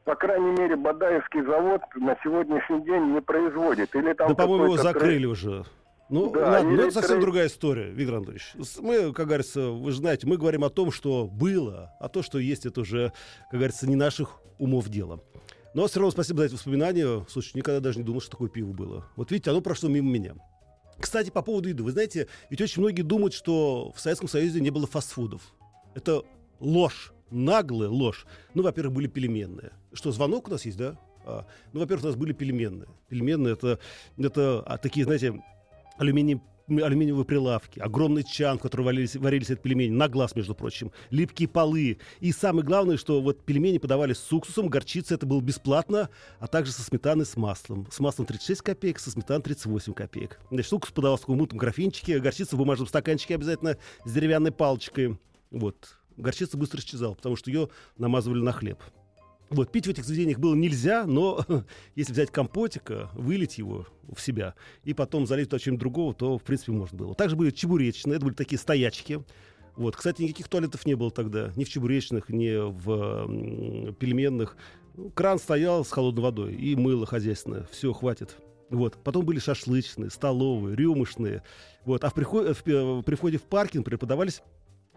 По 0.05 0.15
крайней 0.17 0.53
мере, 0.53 0.77
Бадаевский 0.77 1.43
завод 1.45 1.81
на 1.95 2.17
сегодняшний 2.23 2.85
день 2.85 3.15
не 3.15 3.23
производит. 3.23 3.95
Или 3.95 4.13
там 4.13 4.29
Да, 4.29 4.35
по-моему, 4.35 4.65
его 4.65 4.77
закрыли 4.77 5.25
уже. 5.25 5.65
Ну, 6.11 6.31
Да, 6.31 6.51
ладно, 6.51 6.71
но 6.71 6.83
это 6.83 6.91
совсем 6.91 7.21
другая 7.21 7.47
история, 7.47 7.91
Виктор 7.91 8.17
Анатольевич. 8.17 8.53
Мы, 8.81 9.15
как 9.15 9.27
говорится, 9.27 9.69
вы 9.69 9.91
же 9.93 9.99
знаете, 9.99 10.27
мы 10.27 10.37
говорим 10.37 10.63
о 10.65 10.69
том, 10.69 10.93
что 10.93 11.27
было, 11.27 11.93
а 11.99 12.11
то, 12.11 12.23
что 12.23 12.39
есть, 12.39 12.67
это 12.67 12.83
уже, 12.83 13.13
как 13.51 13.61
говорится, 13.61 13.89
не 13.89 13.97
наших 13.97 14.41
умов 14.59 14.91
дело. 14.91 15.21
Но 15.73 15.87
все 15.87 16.01
равно 16.01 16.11
спасибо 16.11 16.41
за 16.41 16.47
эти 16.47 16.53
воспоминания. 16.55 17.25
Слушай, 17.29 17.53
никогда 17.57 17.81
даже 17.81 17.99
не 17.99 18.05
думал, 18.05 18.21
что 18.21 18.33
такое 18.33 18.49
пиво 18.49 18.73
было. 18.73 19.07
Вот 19.17 19.31
видите, 19.31 19.51
оно 19.51 19.63
прошло 19.63 19.89
мимо 19.89 20.11
меня. 20.11 20.35
Кстати, 20.99 21.31
по 21.31 21.43
поводу 21.43 21.69
еды. 21.69 21.83
Вы 21.83 21.93
знаете, 21.93 22.29
ведь 22.51 22.61
очень 22.61 22.83
многие 22.83 23.03
думают, 23.03 23.35
что 23.35 23.93
в 23.93 24.01
Советском 24.01 24.29
Союзе 24.29 24.61
не 24.61 24.71
было 24.71 24.87
фастфудов. 24.87 25.43
Это 25.95 26.23
ложь, 26.61 27.13
наглая 27.31 27.89
ложь. 27.89 28.27
Ну, 28.55 28.63
во-первых, 28.63 28.95
были 28.95 29.07
пельменные. 29.07 29.73
Что, 29.93 30.13
звонок 30.13 30.49
у 30.49 30.51
нас 30.51 30.65
есть, 30.65 30.79
да? 30.79 30.99
А, 31.25 31.47
ну, 31.73 31.81
во-первых, 31.81 32.05
у 32.05 32.09
нас 32.09 32.17
были 32.17 32.33
пельменные. 32.33 32.89
Пельменные 33.09 33.55
это, 33.55 33.79
это 34.17 34.63
а, 34.67 34.79
такие, 34.79 35.05
знаете, 35.05 35.43
алюминий 35.99 36.41
алюминиевые 36.69 37.25
прилавки, 37.25 37.79
огромный 37.79 38.23
чан, 38.23 38.59
в 38.59 38.63
котором 38.63 38.87
варились, 38.87 39.17
варились 39.17 39.51
эти 39.51 39.61
пельмени, 39.61 39.91
на 39.91 40.09
глаз, 40.09 40.35
между 40.35 40.55
прочим, 40.55 40.93
липкие 41.11 41.49
полы. 41.49 41.99
И 42.21 42.33
самое 42.33 42.65
главное, 42.65 42.97
что 42.97 43.21
вот 43.21 43.45
пельмени 43.45 43.79
подавали 43.79 44.13
с 44.13 44.33
уксусом, 44.33 44.69
горчицей, 44.69 45.17
это 45.17 45.27
было 45.27 45.41
бесплатно, 45.41 46.09
а 46.39 46.47
также 46.47 46.73
со 46.73 46.83
сметаной 46.83 47.27
с 47.27 47.37
маслом. 47.37 47.87
С 47.91 48.01
маслом 48.01 48.27
36 48.27 48.63
копеек, 48.63 48.99
со 48.99 49.11
сметаной 49.11 49.43
38 49.43 49.93
копеек. 49.93 50.41
Значит, 50.51 50.73
уксус 50.73 50.93
подавался 50.93 51.23
в 51.23 51.27
таком 51.27 51.39
мутном 51.39 51.59
графинчике, 51.59 52.19
горчица 52.19 52.57
в 52.57 52.59
бумажном 52.59 52.89
стаканчике 52.89 53.35
обязательно 53.35 53.77
с 54.05 54.13
деревянной 54.13 54.53
палочкой. 54.53 55.19
Вот. 55.51 55.99
Горчица 56.17 56.57
быстро 56.57 56.81
исчезала, 56.81 57.15
потому 57.15 57.37
что 57.37 57.51
ее 57.51 57.69
намазывали 57.99 58.41
на 58.41 58.53
хлеб. 58.53 58.79
Вот, 59.51 59.71
пить 59.71 59.87
в 59.87 59.91
этих 59.91 60.05
заведениях 60.05 60.39
было 60.39 60.55
нельзя, 60.55 61.07
но 61.07 61.45
если 61.95 62.13
взять 62.13 62.31
компотика, 62.31 63.11
вылить 63.15 63.59
его 63.59 63.87
в 64.13 64.21
себя 64.21 64.55
и 64.85 64.95
потом 64.95 65.27
залить 65.27 65.51
туда 65.51 65.61
чем-нибудь 65.61 65.81
другого, 65.81 66.15
то, 66.15 66.39
в 66.39 66.43
принципе, 66.43 66.73
можно 66.73 66.97
было. 66.97 67.15
Также 67.15 67.37
были 67.37 67.51
чебуречные, 67.51 68.17
это 68.17 68.25
были 68.25 68.35
такие 68.35 68.59
стоячки. 68.59 69.23
Вот, 69.77 69.97
кстати, 69.97 70.23
никаких 70.23 70.49
туалетов 70.49 70.87
не 70.87 70.95
было 70.95 71.11
тогда, 71.11 71.53
ни 71.57 71.65
в 71.65 71.69
чебуречных, 71.69 72.29
ни 72.29 72.57
в 72.57 72.91
м, 72.91 73.95
пельменных. 73.95 74.57
Кран 75.15 75.39
стоял 75.39 75.85
с 75.85 75.91
холодной 75.91 76.23
водой 76.23 76.55
и 76.55 76.77
мыло 76.77 77.07
хозяйственное. 77.07 77.67
Все, 77.73 77.93
хватит. 77.93 78.37
Вот. 78.71 78.97
Потом 79.03 79.27
были 79.27 79.41
шашлычные, 79.41 80.11
столовые, 80.11 80.77
рюмочные. 80.77 81.43
Вот. 81.85 82.05
А 82.05 82.11
в, 82.11 82.15
приход- 82.15 82.57
в, 82.57 82.63
пе- 82.63 83.03
при 83.03 83.15
входе 83.17 83.39
в 83.39 83.43
паркинг 83.43 83.85
преподавались 83.85 84.43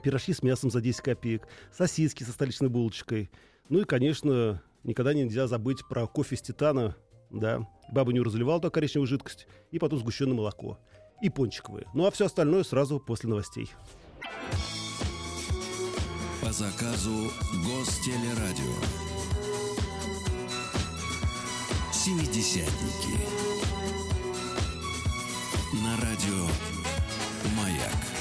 пирожки 0.04 0.34
с 0.34 0.44
мясом 0.44 0.70
за 0.70 0.80
10 0.80 1.02
копеек, 1.02 1.48
сосиски 1.76 2.24
со 2.24 2.32
столичной 2.32 2.70
булочкой. 2.70 3.32
Ну 3.70 3.80
и, 3.80 3.84
конечно, 3.84 4.62
никогда 4.84 5.14
нельзя 5.14 5.48
забыть 5.48 5.88
про 5.88 6.08
кофе 6.08 6.38
с 6.38 6.42
титана. 6.42 6.96
Да, 7.30 7.68
баба 7.92 8.14
не 8.14 8.22
разливала 8.22 8.62
туда 8.62 8.70
коричневую 8.70 9.08
жидкость. 9.08 9.48
И 9.72 9.80
потом 9.80 10.00
сгущенное 10.00 10.36
молоко. 10.36 10.80
И 11.22 11.30
пончиковые. 11.30 11.88
Ну 11.94 12.06
а 12.06 12.12
все 12.12 12.26
остальное 12.28 12.64
сразу 12.64 13.00
после 13.00 13.30
новостей. 13.30 13.70
По 16.42 16.52
заказу 16.54 17.32
Гостелерадио. 17.66 18.74
Семидесятники. 21.92 23.18
На 25.84 25.98
радио 25.98 26.48
Маяк. 27.58 28.17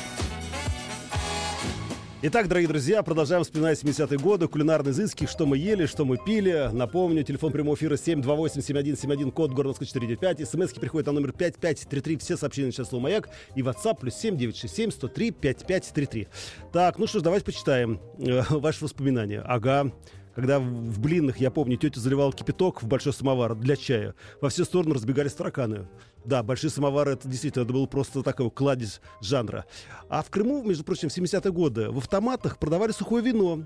Итак, 2.23 2.49
дорогие 2.49 2.69
друзья, 2.69 3.03
продолжаем 3.03 3.45
вспоминать 3.45 3.79
70-е 3.83 4.19
годы, 4.19 4.49
кулинарные 4.49 4.93
изыски, 4.93 5.27
что 5.27 5.45
мы 5.45 5.59
ели, 5.59 5.85
что 5.85 6.07
мы 6.07 6.17
пили. 6.17 6.71
Напомню, 6.73 7.23
телефон 7.23 7.53
прямого 7.53 7.77
эфира 7.77 7.97
728-7171, 7.97 9.31
код 9.33 9.53
город 9.53 9.73
Москвы 9.73 9.87
495. 9.87 10.49
СМСки 10.49 10.81
приходят 10.81 11.09
на 11.09 11.13
номер 11.13 11.33
5533, 11.33 12.17
все 12.17 12.39
сообщения 12.39 12.73
сейчас 12.73 12.89
слово 12.89 13.03
«Маяк». 13.03 13.29
И 13.55 13.61
WhatsApp 13.61 14.01
плюс 14.01 14.15
7967 14.15 14.93
103 14.93 15.31
5533. 15.31 16.29
Так, 16.73 16.99
ну 16.99 17.07
что 17.07 17.19
ж, 17.19 17.23
давайте 17.23 17.45
почитаем 17.45 18.01
э, 18.19 18.41
ваши 18.49 18.83
воспоминания. 18.83 19.41
Ага. 19.41 19.93
Когда 20.37 20.61
в- 20.61 21.01
блинных, 21.01 21.39
я 21.39 21.51
помню, 21.51 21.79
тетя 21.79 21.99
заливала 21.99 22.31
кипяток 22.31 22.83
в 22.83 22.87
большой 22.87 23.15
самовар 23.15 23.55
для 23.55 23.75
чая. 23.75 24.15
Во 24.43 24.51
все 24.51 24.65
стороны 24.67 24.95
разбегались 24.95 25.33
тараканы. 25.33 25.89
Да, 26.27 26.43
большие 26.43 26.69
самовары, 26.71 27.13
это 27.13 27.27
действительно, 27.27 27.65
это 27.65 27.73
был 27.73 27.87
просто 27.87 28.23
такой 28.23 28.51
кладезь 28.51 29.01
жанра. 29.23 29.65
А 30.11 30.23
в 30.23 30.29
Крыму, 30.29 30.63
между 30.63 30.85
прочим, 30.85 31.09
в 31.09 31.17
70-е 31.17 31.51
годы 31.53 31.91
в 31.91 31.97
автоматах 31.99 32.59
продавали 32.59 32.93
сухое 32.93 33.25
вино. 33.25 33.65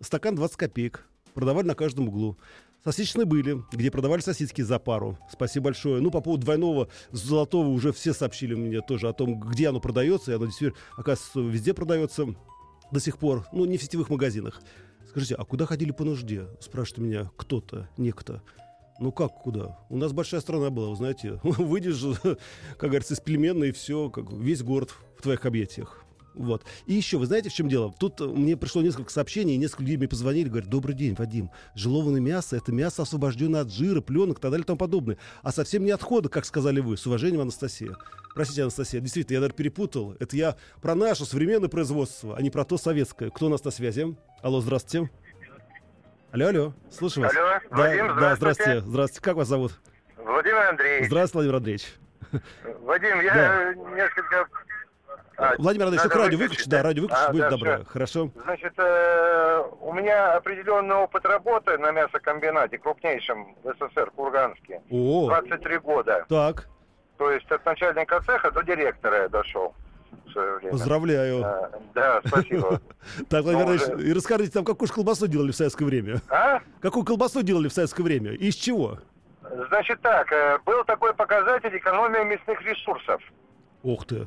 Стакан 0.00 0.34
20 0.34 0.56
копеек. 0.56 1.06
Продавали 1.34 1.68
на 1.68 1.76
каждом 1.76 2.08
углу. 2.08 2.36
Сосисочные 2.84 3.24
были, 3.24 3.62
где 3.72 3.88
продавали 3.92 4.20
сосиски 4.22 4.60
за 4.60 4.80
пару. 4.80 5.16
Спасибо 5.30 5.66
большое. 5.66 6.02
Ну, 6.02 6.10
по 6.10 6.20
поводу 6.20 6.42
двойного 6.42 6.88
золотого 7.12 7.68
уже 7.68 7.92
все 7.92 8.12
сообщили 8.12 8.54
мне 8.56 8.80
тоже 8.80 9.08
о 9.08 9.12
том, 9.12 9.38
где 9.38 9.68
оно 9.68 9.78
продается. 9.78 10.32
И 10.32 10.34
оно 10.34 10.46
действительно, 10.46 10.76
оказывается, 10.96 11.40
везде 11.40 11.74
продается 11.74 12.34
до 12.90 12.98
сих 13.00 13.18
пор. 13.18 13.46
Ну, 13.52 13.66
не 13.66 13.78
в 13.78 13.82
сетевых 13.84 14.10
магазинах. 14.10 14.60
Скажите, 15.12 15.34
а 15.34 15.44
куда 15.44 15.66
ходили 15.66 15.90
по 15.90 16.04
нужде? 16.04 16.46
Спрашивает 16.58 17.06
меня 17.06 17.30
кто-то, 17.36 17.86
некто. 17.98 18.42
Ну 18.98 19.12
как 19.12 19.42
куда? 19.42 19.78
У 19.90 19.98
нас 19.98 20.14
большая 20.14 20.40
страна 20.40 20.70
была, 20.70 20.88
вы 20.88 20.96
знаете. 20.96 21.38
Выйдешь, 21.42 22.02
как 22.78 22.88
говорится, 22.88 23.12
из 23.12 23.20
пельменной, 23.20 23.68
и 23.68 23.72
все, 23.72 24.08
как 24.08 24.32
весь 24.32 24.62
город 24.62 24.94
в 25.18 25.22
твоих 25.22 25.44
объятиях. 25.44 26.01
Вот. 26.34 26.64
И 26.86 26.94
еще, 26.94 27.18
вы 27.18 27.26
знаете, 27.26 27.50
в 27.50 27.52
чем 27.52 27.68
дело? 27.68 27.92
Тут 27.98 28.20
э, 28.20 28.24
мне 28.24 28.56
пришло 28.56 28.80
несколько 28.82 29.10
сообщений, 29.12 29.54
и 29.54 29.58
несколько 29.58 29.82
людей 29.82 29.96
мне 29.98 30.08
позвонили, 30.08 30.48
говорят, 30.48 30.68
добрый 30.70 30.94
день, 30.94 31.14
Вадим, 31.18 31.50
желованное 31.74 32.20
мясо, 32.20 32.56
это 32.56 32.72
мясо 32.72 33.02
освобожденное 33.02 33.60
от 33.62 33.70
жира, 33.72 34.00
пленок 34.00 34.38
и 34.38 34.40
так 34.40 34.50
далее 34.50 34.64
и 34.64 34.66
тому 34.66 34.78
подобное. 34.78 35.18
А 35.42 35.52
совсем 35.52 35.84
не 35.84 35.90
отхода, 35.90 36.28
как 36.28 36.44
сказали 36.46 36.80
вы. 36.80 36.96
С 36.96 37.06
уважением, 37.06 37.42
Анастасия. 37.42 37.96
Простите, 38.34 38.62
Анастасия, 38.62 39.00
действительно, 39.00 39.34
я, 39.34 39.40
наверное, 39.40 39.56
перепутал. 39.56 40.16
Это 40.20 40.36
я 40.36 40.56
про 40.80 40.94
наше 40.94 41.24
современное 41.26 41.68
производство, 41.68 42.36
а 42.36 42.40
не 42.40 42.50
про 42.50 42.64
то 42.64 42.78
советское. 42.78 43.30
Кто 43.30 43.46
у 43.46 43.48
нас 43.50 43.62
на 43.64 43.70
связи? 43.70 44.16
Алло, 44.42 44.60
здравствуйте. 44.60 45.10
Алло, 46.30 46.46
алло, 46.48 46.72
слышу 46.90 47.20
вас. 47.20 47.36
Алло, 47.36 47.46
Да, 47.70 47.76
Вадим, 47.76 48.06
да, 48.06 48.14
здравствуйте. 48.14 48.36
здравствуйте. 48.36 48.80
Здравствуйте. 48.88 49.20
Как 49.22 49.36
вас 49.36 49.48
зовут? 49.48 49.80
Владимир 50.16 50.56
Андреевич. 50.68 51.06
Здравствуйте, 51.08 51.34
Владимир 51.50 51.56
Андреевич. 51.56 51.94
Вадим, 52.80 53.20
я 53.20 53.34
Да. 53.34 53.74
несколько... 53.94 54.46
А, 55.42 55.54
Владимир 55.58 55.90
только 56.00 56.18
радио 56.18 56.38
выключить, 56.38 56.68
да, 56.68 56.82
радио 56.82 57.02
выключите, 57.02 57.26
А, 57.26 57.32
будет 57.32 57.40
да, 57.42 57.50
добро. 57.50 57.74
всё. 57.76 57.84
Хорошо. 57.86 58.30
Значит, 58.44 58.72
э, 58.78 59.62
у 59.80 59.92
меня 59.92 60.34
определенный 60.36 60.94
опыт 60.96 61.24
работы 61.26 61.76
на 61.78 61.90
мясокомбинате, 61.90 62.78
крупнейшем 62.78 63.56
в 63.62 63.72
СССР, 63.74 64.10
Курганске. 64.14 64.80
О, 64.90 65.26
23 65.28 65.78
года. 65.78 66.24
так, 66.28 66.68
То 67.18 67.30
есть 67.30 67.50
от 67.50 67.64
начальника 67.66 68.20
цеха 68.22 68.50
до 68.50 68.62
директора 68.62 69.22
я 69.22 69.28
дошел 69.28 69.74
поздравляю. 70.70 71.42
А, 71.44 71.70
да, 71.94 72.20
спасибо. 72.26 72.80
Так, 73.28 73.42
Владимир 73.42 73.66
Ну, 73.66 73.72
Андреевич, 73.72 73.94
уже- 73.96 74.08
и 74.08 74.12
расскажите, 74.12 74.50
там 74.52 74.64
какую 74.64 74.86
же 74.88 74.94
колбасу 74.94 75.26
делали 75.26 75.50
в 75.50 75.56
советское 75.56 75.84
время? 75.84 76.20
А? 76.30 76.60
Какую 76.80 77.04
колбасу 77.04 77.42
делали 77.42 77.68
в 77.68 77.72
советское 77.72 78.02
время? 78.02 78.32
Из 78.32 78.54
чего? 78.54 78.98
Значит 79.68 80.00
так, 80.00 80.30
э, 80.32 80.58
был 80.64 80.84
такой 80.84 81.12
показатель 81.14 81.76
экономия 81.76 82.24
мясных 82.24 82.62
ресурсов. 82.62 83.20
Ух 83.82 84.06
ты. 84.06 84.26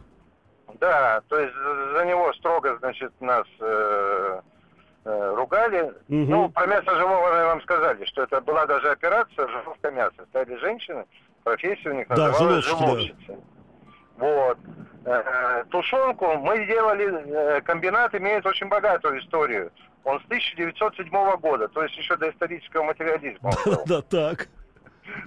Да, 0.85 1.21
то 1.29 1.39
есть 1.39 1.55
за 1.55 2.05
него 2.05 2.31
строго, 2.33 2.77
значит, 2.77 3.11
нас 3.19 3.47
э, 3.59 4.41
э, 5.05 5.33
ругали. 5.35 5.91
Мгм. 6.09 6.29
Ну, 6.29 6.49
про 6.49 6.67
мясо 6.67 6.95
живого 6.95 7.23
наверное, 7.23 7.47
вам 7.47 7.61
сказали, 7.63 8.05
что 8.05 8.21
это 8.21 8.39
была 8.39 8.67
даже 8.67 8.91
операция 8.91 9.47
«Жиловка 9.47 9.89
мяса». 9.89 10.25
Стояли 10.29 10.55
женщины, 10.57 11.05
профессия 11.43 11.89
у 11.89 11.93
них 11.93 12.07
Да, 12.09 12.27
называлась 12.27 12.65
жиловщики, 12.65 13.15
да. 13.27 13.33
Вот. 14.17 14.59
Э, 15.05 15.63
Тушенку 15.71 16.35
мы 16.37 16.67
делали, 16.67 17.07
э, 17.31 17.61
комбинат 17.61 18.13
имеет 18.13 18.45
очень 18.45 18.67
богатую 18.67 19.19
историю. 19.21 19.71
Он 20.03 20.19
с 20.19 20.25
1907 20.25 21.37
года, 21.37 21.67
то 21.67 21.81
есть 21.81 21.97
еще 21.97 22.15
до 22.15 22.29
исторического 22.29 22.83
материализма. 22.83 23.49
Да, 23.87 24.03
так. 24.03 24.49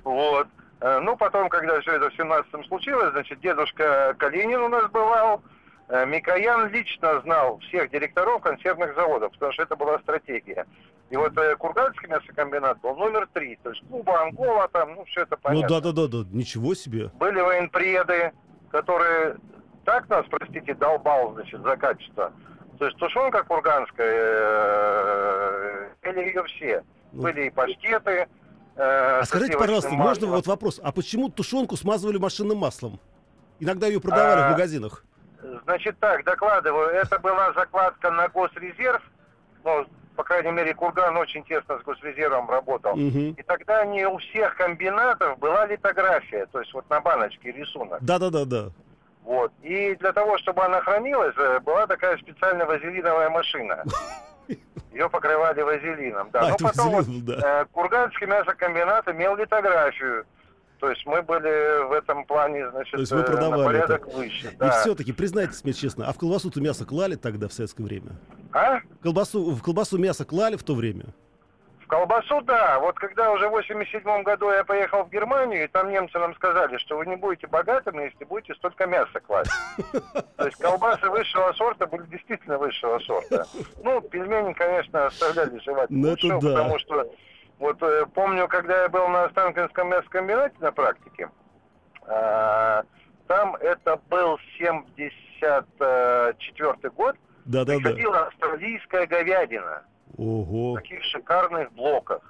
Вот. 0.04 0.46
Э, 0.80 1.00
Ну, 1.00 1.16
потом, 1.16 1.48
когда 1.48 1.80
все 1.80 1.92
это 1.96 2.10
в 2.10 2.18
17-м 2.18 2.64
случилось, 2.64 3.10
значит, 3.12 3.40
дедушка 3.40 4.14
Калинин 4.18 4.60
у 4.60 4.68
нас 4.68 4.88
бывал, 4.90 5.42
э, 5.88 6.06
Микоян 6.06 6.68
лично 6.70 7.20
знал 7.22 7.58
всех 7.68 7.90
директоров 7.90 8.42
консервных 8.42 8.94
заводов, 8.94 9.32
потому 9.32 9.52
что 9.52 9.62
это 9.62 9.76
была 9.76 9.98
стратегия. 10.00 10.66
И 11.10 11.16
вот 11.16 11.36
э, 11.38 11.56
Курганский 11.56 12.08
мясокомбинат 12.08 12.80
был 12.80 12.94
номер 12.96 13.28
три, 13.32 13.56
то 13.62 13.70
есть 13.70 13.82
Куба, 13.88 14.22
Ангола 14.22 14.68
там, 14.68 14.94
ну, 14.94 15.04
все 15.06 15.22
это 15.22 15.36
Ну 15.36 15.42
понятно. 15.42 15.80
да-да-да, 15.80 16.18
ничего 16.30 16.74
себе. 16.74 17.08
Были 17.14 17.40
военпреды, 17.40 18.32
которые 18.70 19.36
так 19.84 20.08
нас, 20.10 20.26
простите, 20.28 20.74
долбал, 20.74 21.32
значит, 21.34 21.62
за 21.62 21.76
качество. 21.76 22.32
То 22.78 22.84
есть 22.84 22.96
тушенка 22.98 23.42
курганская, 24.48 25.88
ели 26.04 26.20
ее 26.28 26.44
все. 26.44 26.84
Ну. 27.12 27.22
Были 27.22 27.46
и 27.46 27.50
паштеты. 27.50 28.28
Э, 28.78 29.20
А 29.20 29.24
скажите, 29.26 29.58
пожалуйста, 29.58 29.90
можно 29.90 30.26
маслом. 30.26 30.30
вот 30.30 30.46
вопрос, 30.46 30.80
а 30.82 30.92
почему 30.92 31.28
тушенку 31.28 31.76
смазывали 31.76 32.18
машинным 32.18 32.58
маслом? 32.58 32.98
Иногда 33.60 33.86
ее 33.88 34.00
продавали 34.00 34.40
А, 34.40 34.48
в 34.48 34.50
магазинах. 34.52 35.04
Значит 35.64 35.98
так, 35.98 36.24
докладываю, 36.24 36.88
это 36.90 37.18
была 37.18 37.52
закладка 37.52 38.10
на 38.10 38.28
госрезерв. 38.28 39.02
Ну, 39.64 39.84
по 40.16 40.24
крайней 40.24 40.50
мере, 40.50 40.74
Курган 40.74 41.16
очень 41.16 41.44
тесно 41.44 41.78
с 41.78 41.82
госрезервом 41.82 42.50
работал. 42.50 42.96
Мгм. 42.96 43.34
И 43.38 43.42
тогда 43.42 43.84
не 43.84 44.06
у 44.06 44.18
всех 44.18 44.56
комбинатов 44.56 45.38
была 45.38 45.66
литография, 45.66 46.46
то 46.46 46.60
есть 46.60 46.72
вот 46.72 46.88
на 46.90 47.00
баночке 47.00 47.52
рисунок. 47.52 48.02
Да-да-да-да. 48.02 48.70
Вот. 49.24 49.52
И 49.62 49.94
для 49.96 50.12
того, 50.12 50.38
чтобы 50.38 50.64
она 50.64 50.80
хранилась, 50.80 51.34
э, 51.36 51.60
была 51.60 51.86
такая 51.86 52.16
специальная 52.18 52.66
вазелиновая 52.66 53.28
машина. 53.30 53.84
Ее 54.98 55.08
покрывали 55.08 55.62
вазелином. 55.62 56.28
Да. 56.32 56.40
А, 56.40 56.50
это 56.50 56.64
потом 56.64 56.86
вот, 56.90 56.96
вазелин 56.96 57.24
был, 57.24 57.36
да. 57.36 57.60
э, 57.62 57.66
Курганский 57.70 58.26
мясокомбинат 58.26 59.06
имел 59.08 59.36
литографию. 59.36 60.26
То 60.80 60.90
есть 60.90 61.06
мы 61.06 61.22
были 61.22 61.86
в 61.88 61.92
этом 61.92 62.24
плане, 62.24 62.68
значит, 62.70 62.94
То 62.94 63.00
есть 63.00 63.12
вы 63.12 63.18
э, 63.18 63.20
на 63.20 63.26
продавали 63.26 63.64
порядок 63.64 64.12
выше. 64.12 64.48
И 64.48 64.56
Да. 64.56 64.80
все-таки, 64.80 65.12
признайтесь 65.12 65.62
мне 65.62 65.72
честно, 65.72 66.08
а 66.08 66.12
в 66.12 66.18
колбасу-то 66.18 66.60
мясо 66.60 66.84
клали 66.84 67.14
тогда 67.14 67.46
в 67.46 67.52
советское 67.52 67.84
время? 67.84 68.10
А? 68.52 68.80
Колбасу, 69.00 69.52
в 69.52 69.62
колбасу 69.62 69.98
мясо 69.98 70.24
клали 70.24 70.56
в 70.56 70.64
то 70.64 70.74
время? 70.74 71.06
Колбасу, 71.88 72.40
да. 72.42 72.78
Вот 72.80 72.98
когда 72.98 73.30
уже 73.32 73.48
в 73.48 73.52
87 73.52 74.22
году 74.22 74.50
я 74.50 74.62
поехал 74.64 75.04
в 75.04 75.10
Германию, 75.10 75.64
и 75.64 75.68
там 75.68 75.90
немцы 75.90 76.18
нам 76.18 76.34
сказали, 76.34 76.76
что 76.78 76.96
вы 76.98 77.06
не 77.06 77.16
будете 77.16 77.46
богатыми, 77.46 78.02
если 78.04 78.24
будете 78.24 78.54
столько 78.54 78.86
мяса 78.86 79.20
класть. 79.20 79.50
То 80.36 80.46
есть 80.46 80.56
колбасы 80.58 81.08
высшего 81.08 81.52
сорта 81.54 81.86
были 81.86 82.02
действительно 82.06 82.58
высшего 82.58 82.98
сорта. 83.00 83.46
Ну, 83.82 84.00
пельмени, 84.02 84.52
конечно, 84.52 85.06
оставляли 85.06 85.58
жевать 85.60 85.88
Ну, 85.90 86.10
лучше, 86.10 86.28
да. 86.28 86.34
потому 86.40 86.78
что 86.78 87.10
вот 87.58 87.82
э, 87.82 88.06
помню, 88.14 88.46
когда 88.48 88.82
я 88.82 88.88
был 88.88 89.08
на 89.08 89.24
Останкинском 89.24 89.88
мясокомбинате 89.88 90.54
на 90.60 90.70
практике, 90.70 91.28
а, 92.06 92.84
там 93.26 93.56
это 93.56 93.96
был 94.08 94.38
74 94.58 96.90
год, 96.90 97.16
Да-да-да. 97.44 97.78
приходила 97.80 98.26
австралийская 98.26 99.06
говядина 99.06 99.82
Ого. 100.18 100.72
в 100.74 100.76
таких 100.82 101.02
шикарных 101.04 101.72
блоках. 101.72 102.20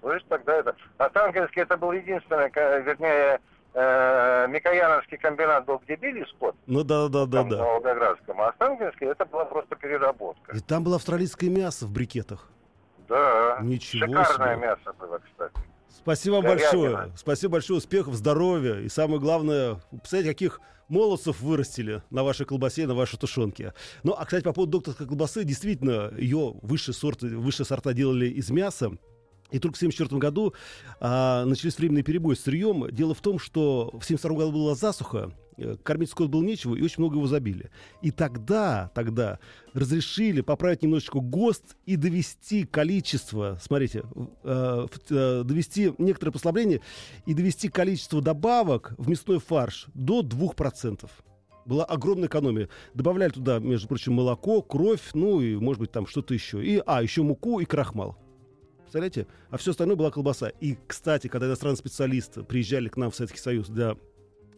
То 0.00 0.12
есть 0.12 0.26
тогда 0.28 0.56
это... 0.56 0.74
Останкинский 0.98 1.62
это 1.62 1.76
был 1.76 1.92
единственный, 1.92 2.50
вернее, 2.82 3.40
э, 3.74 4.46
Микояновский 4.48 5.18
комбинат 5.18 5.64
был, 5.66 5.78
где 5.84 5.96
били 5.96 6.24
скот, 6.30 6.56
Ну 6.66 6.82
там, 6.84 7.06
в 7.06 7.10
да-да-да-да. 7.10 7.62
Волгоградском, 7.62 8.40
а 8.40 8.48
Останкинский 8.48 9.06
это 9.08 9.24
была 9.26 9.44
просто 9.44 9.76
переработка. 9.76 10.56
И 10.56 10.60
там 10.60 10.82
было 10.84 10.96
австралийское 10.96 11.50
мясо 11.50 11.86
в 11.86 11.92
брикетах. 11.92 12.48
Да, 13.08 13.58
Ничего 13.62 14.06
шикарное 14.06 14.56
себе. 14.56 14.66
мясо 14.66 14.92
было, 14.98 15.18
кстати. 15.18 15.54
Спасибо 16.06 16.34
вам 16.34 16.44
Говядина. 16.44 16.70
большое. 16.70 17.12
Спасибо 17.16 17.52
большое. 17.54 17.78
Успехов, 17.78 18.14
здоровья. 18.14 18.78
И 18.78 18.88
самое 18.88 19.18
главное, 19.18 19.80
представляете, 19.90 20.34
каких 20.34 20.60
молодцев 20.88 21.40
вырастили 21.40 22.00
на 22.10 22.22
вашей 22.22 22.46
колбасе 22.46 22.86
на 22.86 22.94
вашей 22.94 23.18
тушенке. 23.18 23.74
Ну, 24.04 24.14
а, 24.16 24.24
кстати, 24.24 24.44
по 24.44 24.52
поводу 24.52 24.78
докторской 24.78 25.08
колбасы, 25.08 25.42
действительно, 25.42 26.12
ее 26.16 26.54
высшие 26.62 26.94
сорты, 26.94 27.36
высшие 27.36 27.66
сорта 27.66 27.92
делали 27.92 28.28
из 28.28 28.50
мяса. 28.50 28.92
И 29.50 29.58
только 29.58 29.74
в 29.74 29.82
1974 29.82 30.20
году 30.20 30.54
а, 31.00 31.44
начались 31.44 31.76
временные 31.76 32.04
перебои 32.04 32.36
с 32.36 32.40
сырьем. 32.40 32.88
Дело 32.92 33.12
в 33.12 33.20
том, 33.20 33.40
что 33.40 33.86
в 33.86 34.04
1972 34.04 34.36
году 34.36 34.52
была 34.52 34.76
засуха, 34.76 35.32
кормить 35.82 36.10
скот 36.10 36.28
было 36.28 36.42
нечего, 36.42 36.74
и 36.74 36.82
очень 36.82 36.96
много 36.98 37.16
его 37.16 37.26
забили. 37.26 37.70
И 38.02 38.10
тогда, 38.10 38.90
тогда 38.94 39.38
разрешили 39.72 40.40
поправить 40.40 40.82
немножечко 40.82 41.20
ГОСТ 41.20 41.76
и 41.86 41.96
довести 41.96 42.64
количество, 42.64 43.58
смотрите, 43.60 44.02
э, 44.44 44.86
э, 45.10 45.42
довести 45.44 45.92
некоторое 45.98 46.32
послабление 46.32 46.80
и 47.26 47.34
довести 47.34 47.68
количество 47.68 48.20
добавок 48.20 48.94
в 48.98 49.08
мясной 49.08 49.38
фарш 49.38 49.86
до 49.94 50.22
2%. 50.22 51.10
Была 51.64 51.84
огромная 51.84 52.28
экономия. 52.28 52.68
Добавляли 52.94 53.30
туда, 53.30 53.58
между 53.58 53.88
прочим, 53.88 54.12
молоко, 54.12 54.62
кровь, 54.62 55.10
ну 55.14 55.40
и, 55.40 55.56
может 55.56 55.80
быть, 55.80 55.90
там 55.90 56.06
что-то 56.06 56.32
еще. 56.32 56.64
И, 56.64 56.80
а, 56.86 57.02
еще 57.02 57.22
муку 57.22 57.58
и 57.58 57.64
крахмал. 57.64 58.16
Представляете? 58.82 59.26
А 59.50 59.56
все 59.56 59.72
остальное 59.72 59.96
была 59.96 60.12
колбаса. 60.12 60.48
И, 60.60 60.78
кстати, 60.86 61.26
когда 61.26 61.48
иностранные 61.48 61.76
специалисты 61.76 62.44
приезжали 62.44 62.88
к 62.88 62.96
нам 62.96 63.10
в 63.10 63.16
Советский 63.16 63.40
Союз 63.40 63.66
для 63.66 63.96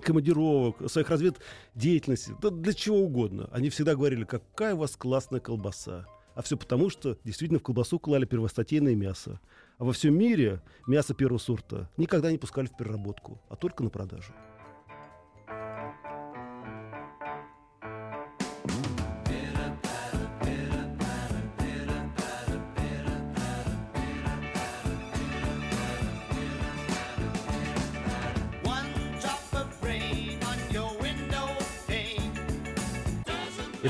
командировок, 0.03 0.91
своих 0.91 1.11
разведдеятельности, 1.11 2.35
да 2.41 2.51
для 2.51 2.73
чего 2.73 2.99
угодно, 2.99 3.49
они 3.53 3.71
всегда 3.71 3.95
говорили, 3.95 4.25
какая 4.25 4.75
у 4.75 4.79
вас 4.79 4.97
классная 4.97 5.41
колбаса. 5.41 6.07
А 6.35 6.43
все 6.43 6.57
потому, 6.57 6.89
что 6.89 7.19
действительно 7.25 7.59
в 7.59 7.65
колбасу 7.65 7.99
клали 7.99 8.25
первостатейное 8.25 8.95
мясо. 8.95 9.41
А 9.79 9.85
во 9.85 9.93
всем 9.93 10.17
мире 10.17 10.63
мясо 10.87 11.13
первого 11.13 11.39
сорта 11.39 11.91
никогда 11.97 12.31
не 12.31 12.39
пускали 12.39 12.67
в 12.67 12.77
переработку, 12.77 13.41
а 13.49 13.57
только 13.57 13.83
на 13.83 13.91
продажу. 13.91 14.33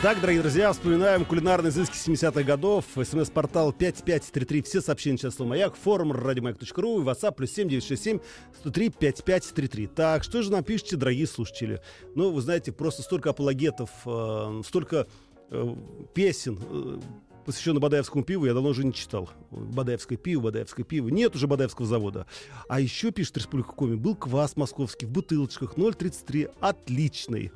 Итак, 0.00 0.20
дорогие 0.20 0.42
друзья, 0.42 0.72
вспоминаем 0.72 1.24
кулинарные 1.24 1.70
изыски 1.70 1.96
70-х 1.96 2.44
годов. 2.44 2.84
СМС-портал 2.94 3.72
5533. 3.72 4.62
Все 4.62 4.80
сообщения 4.80 5.18
сейчас 5.18 5.34
слово 5.34 5.48
«Маяк». 5.48 5.74
Форум 5.74 6.12
радиомаяк.ру 6.12 7.00
и 7.00 7.04
WhatsApp 7.04 7.34
плюс 7.34 7.50
7967 7.50 8.20
103 8.60 8.90
5533. 8.90 9.86
Так, 9.88 10.22
что 10.22 10.42
же 10.42 10.52
нам 10.52 10.62
пишете, 10.62 10.96
дорогие 10.96 11.26
слушатели? 11.26 11.82
Ну, 12.14 12.30
вы 12.30 12.40
знаете, 12.42 12.70
просто 12.70 13.02
столько 13.02 13.30
апологетов, 13.30 13.90
э, 14.06 14.62
столько 14.64 15.08
э, 15.50 15.74
песен, 16.14 16.60
э, 16.70 17.00
посвященных 17.44 17.82
Бадаевскому 17.82 18.22
пиву, 18.22 18.46
я 18.46 18.54
давно 18.54 18.68
уже 18.68 18.84
не 18.84 18.94
читал. 18.94 19.28
Бадаевское 19.50 20.16
пиво, 20.16 20.42
Бадаевское 20.42 20.86
пиво. 20.86 21.08
Нет 21.08 21.34
уже 21.34 21.48
Бадаевского 21.48 21.88
завода. 21.88 22.28
А 22.68 22.78
еще, 22.78 23.10
пишет 23.10 23.38
Республика 23.38 23.72
Коми, 23.72 23.96
был 23.96 24.14
квас 24.14 24.56
московский 24.56 25.06
в 25.06 25.10
бутылочках 25.10 25.74
0,33. 25.76 26.52
Отличный. 26.60 27.50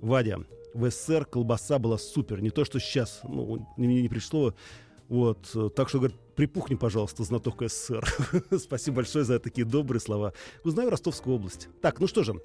Вадя, 0.00 0.38
в 0.74 0.90
СССР 0.90 1.24
колбаса 1.24 1.78
была 1.78 1.98
супер. 1.98 2.42
Не 2.42 2.50
то, 2.50 2.64
что 2.64 2.78
сейчас. 2.78 3.20
Ну, 3.24 3.66
мне 3.76 4.02
не 4.02 4.08
пришло. 4.08 4.54
Вот. 5.08 5.48
Так 5.74 5.88
что, 5.88 5.98
говорит, 5.98 6.16
припухни, 6.34 6.74
пожалуйста, 6.74 7.24
знаток 7.24 7.62
СССР. 7.62 8.04
Спасибо 8.58 8.96
большое 8.96 9.24
за 9.24 9.38
такие 9.38 9.64
добрые 9.64 10.00
слова. 10.00 10.32
Узнаю 10.64 10.90
Ростовскую 10.90 11.36
область. 11.36 11.68
Так, 11.80 12.00
ну 12.00 12.06
что 12.06 12.24
же. 12.24 12.40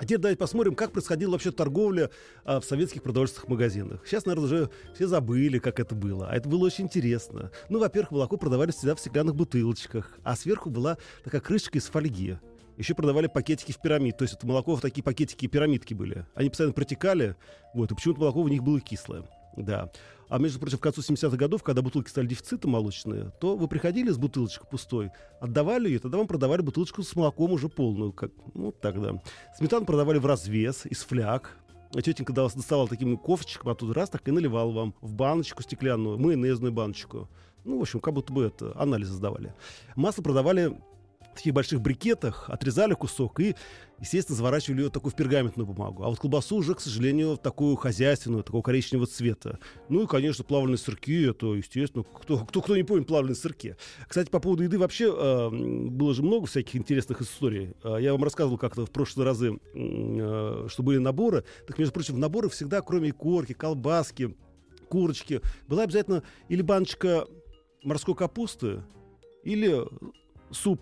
А 0.00 0.04
теперь 0.04 0.18
давайте 0.18 0.38
посмотрим, 0.38 0.74
как 0.74 0.92
происходила 0.92 1.32
вообще 1.32 1.50
торговля 1.50 2.08
а, 2.44 2.60
в 2.60 2.64
советских 2.64 3.02
продовольственных 3.02 3.48
магазинах. 3.48 4.00
Сейчас, 4.06 4.24
наверное, 4.24 4.46
уже 4.46 4.70
все 4.94 5.06
забыли, 5.06 5.58
как 5.58 5.78
это 5.78 5.94
было. 5.94 6.26
А 6.26 6.34
это 6.34 6.48
было 6.48 6.64
очень 6.64 6.84
интересно. 6.84 7.50
Ну, 7.68 7.78
во-первых, 7.78 8.10
молоко 8.10 8.38
продавали 8.38 8.70
всегда 8.70 8.94
в 8.94 9.00
стеклянных 9.00 9.36
бутылочках, 9.36 10.18
а 10.22 10.36
сверху 10.36 10.70
была 10.70 10.96
такая 11.22 11.42
крышечка 11.42 11.76
из 11.76 11.84
фольги. 11.84 12.38
Еще 12.80 12.94
продавали 12.94 13.26
пакетики 13.26 13.72
в 13.72 13.78
пирамид. 13.78 14.16
То 14.16 14.22
есть 14.22 14.32
это 14.32 14.46
молоко 14.46 14.74
в 14.74 14.80
такие 14.80 15.02
пакетики 15.02 15.44
и 15.44 15.48
пирамидки 15.48 15.92
были. 15.92 16.24
Они 16.34 16.48
постоянно 16.48 16.72
протекали, 16.72 17.36
вот, 17.74 17.92
и 17.92 17.94
почему-то 17.94 18.20
молоко 18.20 18.42
в 18.42 18.48
них 18.48 18.62
было 18.62 18.80
кислое. 18.80 19.24
Да. 19.54 19.92
А 20.30 20.38
между 20.38 20.58
прочим, 20.58 20.78
в 20.78 20.80
концу 20.80 21.02
70-х 21.02 21.36
годов, 21.36 21.62
когда 21.62 21.82
бутылки 21.82 22.08
стали 22.08 22.26
дефицитом 22.26 22.70
молочные, 22.70 23.32
то 23.38 23.54
вы 23.54 23.68
приходили 23.68 24.08
с 24.08 24.16
бутылочкой 24.16 24.66
пустой, 24.70 25.10
отдавали 25.42 25.88
ее, 25.88 25.98
тогда 25.98 26.16
вам 26.16 26.26
продавали 26.26 26.62
бутылочку 26.62 27.02
с 27.02 27.14
молоком 27.14 27.52
уже 27.52 27.68
полную. 27.68 28.12
Как, 28.12 28.30
ну, 28.54 28.72
тогда. 28.72 29.20
Сметану 29.58 29.84
продавали 29.84 30.16
в 30.16 30.24
развес, 30.24 30.86
из 30.86 31.02
фляг. 31.02 31.58
А 31.94 32.00
тетенька 32.00 32.32
дала- 32.32 32.48
доставала 32.48 32.88
таким 32.88 33.18
кофчиком, 33.18 33.72
оттуда 33.72 33.92
раз 33.92 34.08
так 34.08 34.26
и 34.26 34.30
наливал 34.30 34.72
вам 34.72 34.94
в 35.02 35.12
баночку 35.12 35.62
стеклянную, 35.62 36.18
майонезную 36.18 36.72
баночку. 36.72 37.28
Ну, 37.64 37.78
в 37.78 37.82
общем, 37.82 38.00
как 38.00 38.14
будто 38.14 38.32
бы 38.32 38.44
это, 38.44 38.72
анализы 38.74 39.12
сдавали. 39.12 39.52
Масло 39.96 40.22
продавали 40.22 40.80
таких 41.40 41.54
больших 41.54 41.80
брикетах, 41.80 42.48
отрезали 42.48 42.94
кусок 42.94 43.40
и, 43.40 43.56
естественно, 43.98 44.36
заворачивали 44.36 44.82
ее 44.82 44.90
такую 44.90 45.12
в 45.12 45.16
пергаментную 45.16 45.66
бумагу. 45.66 46.04
А 46.04 46.08
вот 46.08 46.18
колбасу 46.18 46.56
уже, 46.56 46.74
к 46.74 46.80
сожалению, 46.80 47.34
в 47.34 47.38
такую 47.38 47.76
хозяйственную, 47.76 48.44
такого 48.44 48.62
коричневого 48.62 49.06
цвета. 49.06 49.58
Ну 49.88 50.02
и, 50.02 50.06
конечно, 50.06 50.44
плавленые 50.44 50.78
сырки, 50.78 51.30
это, 51.30 51.54
естественно, 51.54 52.04
кто, 52.04 52.38
кто, 52.44 52.60
кто 52.60 52.76
не 52.76 52.82
помнит 52.82 53.06
плавленые 53.06 53.36
сырки. 53.36 53.76
Кстати, 54.06 54.30
по 54.30 54.38
поводу 54.38 54.62
еды 54.62 54.78
вообще 54.78 55.12
э, 55.12 55.50
было 55.50 56.14
же 56.14 56.22
много 56.22 56.46
всяких 56.46 56.76
интересных 56.76 57.22
историй. 57.22 57.74
Э, 57.82 57.96
я 58.00 58.12
вам 58.12 58.22
рассказывал 58.22 58.58
как-то 58.58 58.86
в 58.86 58.90
прошлые 58.90 59.26
разы, 59.26 59.58
э, 59.74 60.66
что 60.68 60.82
были 60.82 60.98
наборы. 60.98 61.44
Так, 61.66 61.78
между 61.78 61.92
прочим, 61.94 62.14
в 62.14 62.18
наборы 62.18 62.48
всегда, 62.48 62.82
кроме 62.82 63.12
корки, 63.12 63.54
колбаски, 63.54 64.36
курочки, 64.88 65.40
была 65.68 65.84
обязательно 65.84 66.22
или 66.48 66.62
баночка 66.62 67.26
морской 67.82 68.14
капусты, 68.14 68.82
или 69.42 69.86
суп 70.50 70.80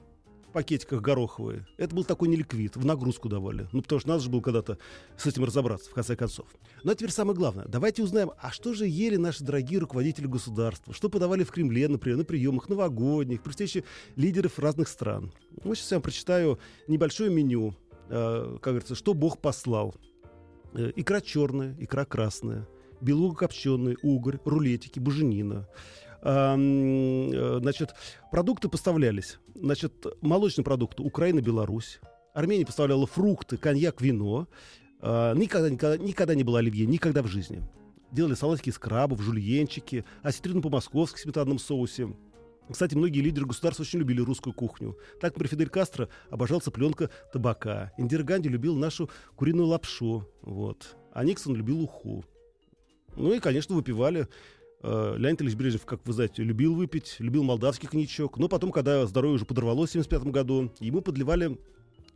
пакетиках 0.52 1.00
гороховые. 1.00 1.66
Это 1.76 1.94
был 1.94 2.04
такой 2.04 2.28
неликвид, 2.28 2.76
в 2.76 2.84
нагрузку 2.84 3.28
давали. 3.28 3.68
Ну, 3.72 3.82
потому 3.82 4.00
что 4.00 4.08
надо 4.08 4.22
же 4.22 4.30
было 4.30 4.40
когда-то 4.40 4.78
с 5.16 5.26
этим 5.26 5.44
разобраться, 5.44 5.90
в 5.90 5.94
конце 5.94 6.16
концов. 6.16 6.46
Но 6.84 6.94
теперь 6.94 7.10
самое 7.10 7.36
главное. 7.36 7.66
Давайте 7.66 8.02
узнаем, 8.02 8.32
а 8.38 8.50
что 8.50 8.74
же 8.74 8.86
ели 8.86 9.16
наши 9.16 9.44
дорогие 9.44 9.80
руководители 9.80 10.26
государства? 10.26 10.94
Что 10.94 11.08
подавали 11.08 11.44
в 11.44 11.50
Кремле, 11.50 11.88
например, 11.88 12.18
на 12.18 12.24
приемах 12.24 12.68
новогодних, 12.68 13.42
при 13.42 13.50
встрече 13.50 13.84
лидеров 14.16 14.58
разных 14.58 14.88
стран? 14.88 15.32
Вот 15.64 15.76
сейчас 15.76 15.92
я 15.92 15.96
вам 15.96 16.02
прочитаю 16.02 16.58
небольшое 16.86 17.30
меню. 17.30 17.74
Э, 18.08 18.56
как 18.60 18.72
говорится, 18.72 18.94
что 18.94 19.14
Бог 19.14 19.38
послал. 19.38 19.94
Э, 20.74 20.92
икра 20.96 21.20
черная, 21.20 21.76
икра 21.78 22.04
красная, 22.04 22.66
белуга 23.00 23.36
копченый, 23.36 23.96
угорь, 24.02 24.38
рулетики, 24.44 24.98
буженина. 24.98 25.68
Э, 26.22 27.58
значит, 27.60 27.94
продукты 28.30 28.68
поставлялись. 28.68 29.38
Значит, 29.54 30.06
молочные 30.20 30.64
продукты 30.64 31.02
Украина, 31.02 31.40
Беларусь. 31.40 32.00
Армения 32.34 32.66
поставляла 32.66 33.06
фрукты, 33.06 33.56
коньяк, 33.56 34.00
вино. 34.00 34.46
А, 35.00 35.34
никогда, 35.34 35.70
никогда, 35.70 35.96
никогда 35.96 36.34
не 36.34 36.44
было 36.44 36.58
оливье, 36.58 36.86
никогда 36.86 37.22
в 37.22 37.26
жизни. 37.26 37.62
Делали 38.10 38.34
салатики 38.34 38.70
из 38.70 38.78
крабов, 38.78 39.20
жульенчики, 39.20 40.04
осетрину 40.22 40.62
по-московски 40.62 41.18
в 41.18 41.20
сметанном 41.20 41.58
соусе. 41.58 42.14
Кстати, 42.70 42.94
многие 42.94 43.20
лидеры 43.20 43.46
государства 43.46 43.82
очень 43.82 43.98
любили 43.98 44.20
русскую 44.20 44.52
кухню. 44.52 44.96
Так, 45.20 45.32
например, 45.32 45.50
Фидель 45.50 45.68
Кастро 45.68 46.08
обожал 46.30 46.60
цыпленка 46.60 47.10
табака. 47.32 47.92
Индира 47.96 48.22
Ганди 48.22 48.48
любил 48.48 48.76
нашу 48.76 49.08
куриную 49.36 49.68
лапшу. 49.68 50.28
Вот. 50.42 50.96
А 51.12 51.24
Никсон 51.24 51.54
любил 51.56 51.80
уху. 51.80 52.24
Ну 53.16 53.32
и, 53.32 53.40
конечно, 53.40 53.74
выпивали 53.74 54.28
Леонид 54.82 55.42
Ильич 55.42 55.56
Брежнев, 55.56 55.84
как 55.84 56.00
вы 56.04 56.12
знаете, 56.12 56.42
любил 56.42 56.74
выпить, 56.74 57.16
любил 57.18 57.42
молдавский 57.42 57.88
коньячок. 57.88 58.38
Но 58.38 58.48
потом, 58.48 58.70
когда 58.70 59.06
здоровье 59.06 59.36
уже 59.36 59.44
подорвалось 59.44 59.90
в 59.90 59.92
1975 59.94 60.32
году, 60.32 60.72
ему 60.78 61.00
подливали 61.00 61.58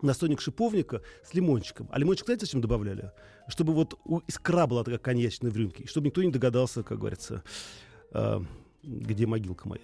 настойник 0.00 0.40
шиповника 0.40 1.02
с 1.24 1.34
лимончиком. 1.34 1.88
А 1.90 1.98
лимончик, 1.98 2.26
знаете, 2.26 2.46
зачем 2.46 2.60
добавляли? 2.60 3.12
Чтобы 3.48 3.72
вот 3.72 3.98
искра 4.28 4.66
была 4.66 4.84
такая 4.84 4.98
коньячная 4.98 5.50
в 5.50 5.56
рюмке. 5.56 5.86
Чтобы 5.86 6.06
никто 6.06 6.22
не 6.22 6.30
догадался, 6.30 6.82
как 6.82 6.98
говорится, 6.98 7.42
э, 8.12 8.40
где 8.82 9.26
могилка 9.26 9.68
моя. 9.68 9.82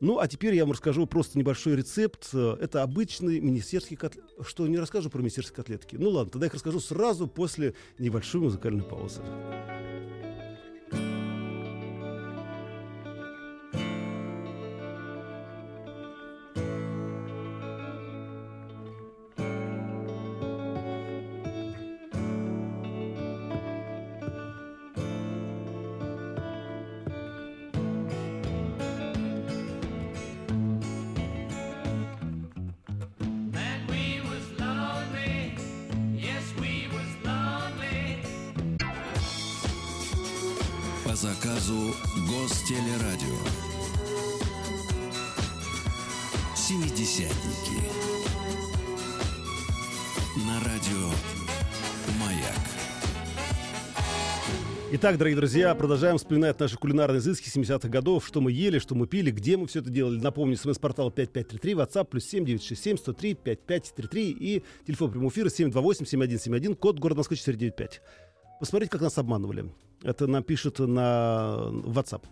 Ну, 0.00 0.18
а 0.18 0.26
теперь 0.26 0.54
я 0.54 0.64
вам 0.64 0.72
расскажу 0.72 1.06
просто 1.06 1.38
небольшой 1.38 1.76
рецепт. 1.76 2.34
Это 2.34 2.82
обычный 2.82 3.40
министерский 3.40 3.96
котлет. 3.96 4.24
Что, 4.40 4.66
не 4.66 4.78
расскажу 4.78 5.08
про 5.08 5.20
министерские 5.20 5.56
котлетки? 5.56 5.96
Ну 5.96 6.10
ладно, 6.10 6.32
тогда 6.32 6.46
я 6.46 6.48
их 6.48 6.54
расскажу 6.54 6.80
сразу 6.80 7.28
после 7.28 7.74
небольшой 7.98 8.40
музыкальной 8.40 8.82
паузы. 8.82 9.22
Семидесятники. 46.72 47.82
На 50.48 50.58
радио 50.60 51.10
«Маяк». 52.18 52.56
Итак, 54.92 55.18
дорогие 55.18 55.36
друзья, 55.36 55.74
продолжаем 55.74 56.16
вспоминать 56.16 56.58
наши 56.58 56.78
кулинарные 56.78 57.18
изыски 57.18 57.50
70-х 57.50 57.90
годов, 57.90 58.26
что 58.26 58.40
мы 58.40 58.52
ели, 58.52 58.78
что 58.78 58.94
мы 58.94 59.06
пили, 59.06 59.30
где 59.30 59.58
мы 59.58 59.66
все 59.66 59.80
это 59.80 59.90
делали. 59.90 60.18
Напомню, 60.18 60.56
смс-портал 60.56 61.10
5533, 61.10 61.72
WhatsApp 61.74 62.06
плюс 62.06 62.24
7967 62.24 62.96
103 62.96 63.34
5533 63.34 64.30
и 64.30 64.62
телефон 64.86 65.10
прямого 65.10 65.30
эфира 65.30 65.48
728-7171, 65.48 66.74
код 66.76 66.98
города 66.98 67.18
Москвы 67.18 67.36
495. 67.36 68.00
Посмотрите, 68.60 68.90
как 68.90 69.02
нас 69.02 69.18
обманывали. 69.18 69.70
Это 70.02 70.26
нам 70.26 70.42
пишут 70.42 70.78
на 70.78 71.68
WhatsApp. 71.84 72.22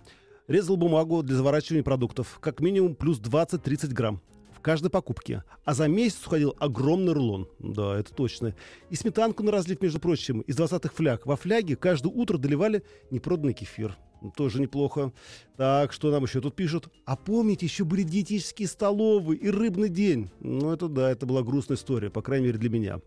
Резал 0.51 0.77
бумагу 0.77 1.23
для 1.23 1.37
заворачивания 1.37 1.85
продуктов. 1.85 2.41
Как 2.41 2.59
минимум 2.59 2.97
плюс 2.97 3.21
20-30 3.21 3.93
грамм 3.93 4.21
в 4.53 4.59
каждой 4.59 4.91
покупке. 4.91 5.45
А 5.65 5.75
за 5.75 5.87
месяц 5.87 6.27
уходил 6.27 6.57
огромный 6.59 7.13
рулон. 7.13 7.47
Да, 7.61 7.97
это 7.97 8.13
точно. 8.13 8.57
И 8.89 8.97
сметанку 8.97 9.45
на 9.45 9.53
разлив, 9.53 9.81
между 9.81 10.01
прочим, 10.01 10.41
из 10.41 10.59
20-х 10.59 10.93
фляг. 10.93 11.25
Во 11.25 11.37
фляге 11.37 11.77
каждое 11.77 12.09
утро 12.09 12.37
доливали 12.37 12.83
непроданный 13.13 13.53
кефир. 13.53 13.97
Тоже 14.37 14.61
неплохо. 14.61 15.13
Так, 15.57 15.93
что 15.93 16.11
нам 16.11 16.25
еще 16.25 16.41
тут 16.41 16.57
пишут? 16.57 16.89
А 17.05 17.15
помните, 17.15 17.67
еще 17.67 17.85
были 17.85 18.03
диетические 18.03 18.67
столовые 18.67 19.39
и 19.39 19.51
рыбный 19.51 19.89
день. 19.89 20.33
Ну, 20.41 20.73
это 20.73 20.89
да, 20.89 21.13
это 21.13 21.27
была 21.27 21.45
грустная 21.45 21.77
история, 21.77 22.11
по 22.11 22.23
крайней 22.23 22.47
мере, 22.47 22.59
для 22.59 22.71
меня. 22.71 23.01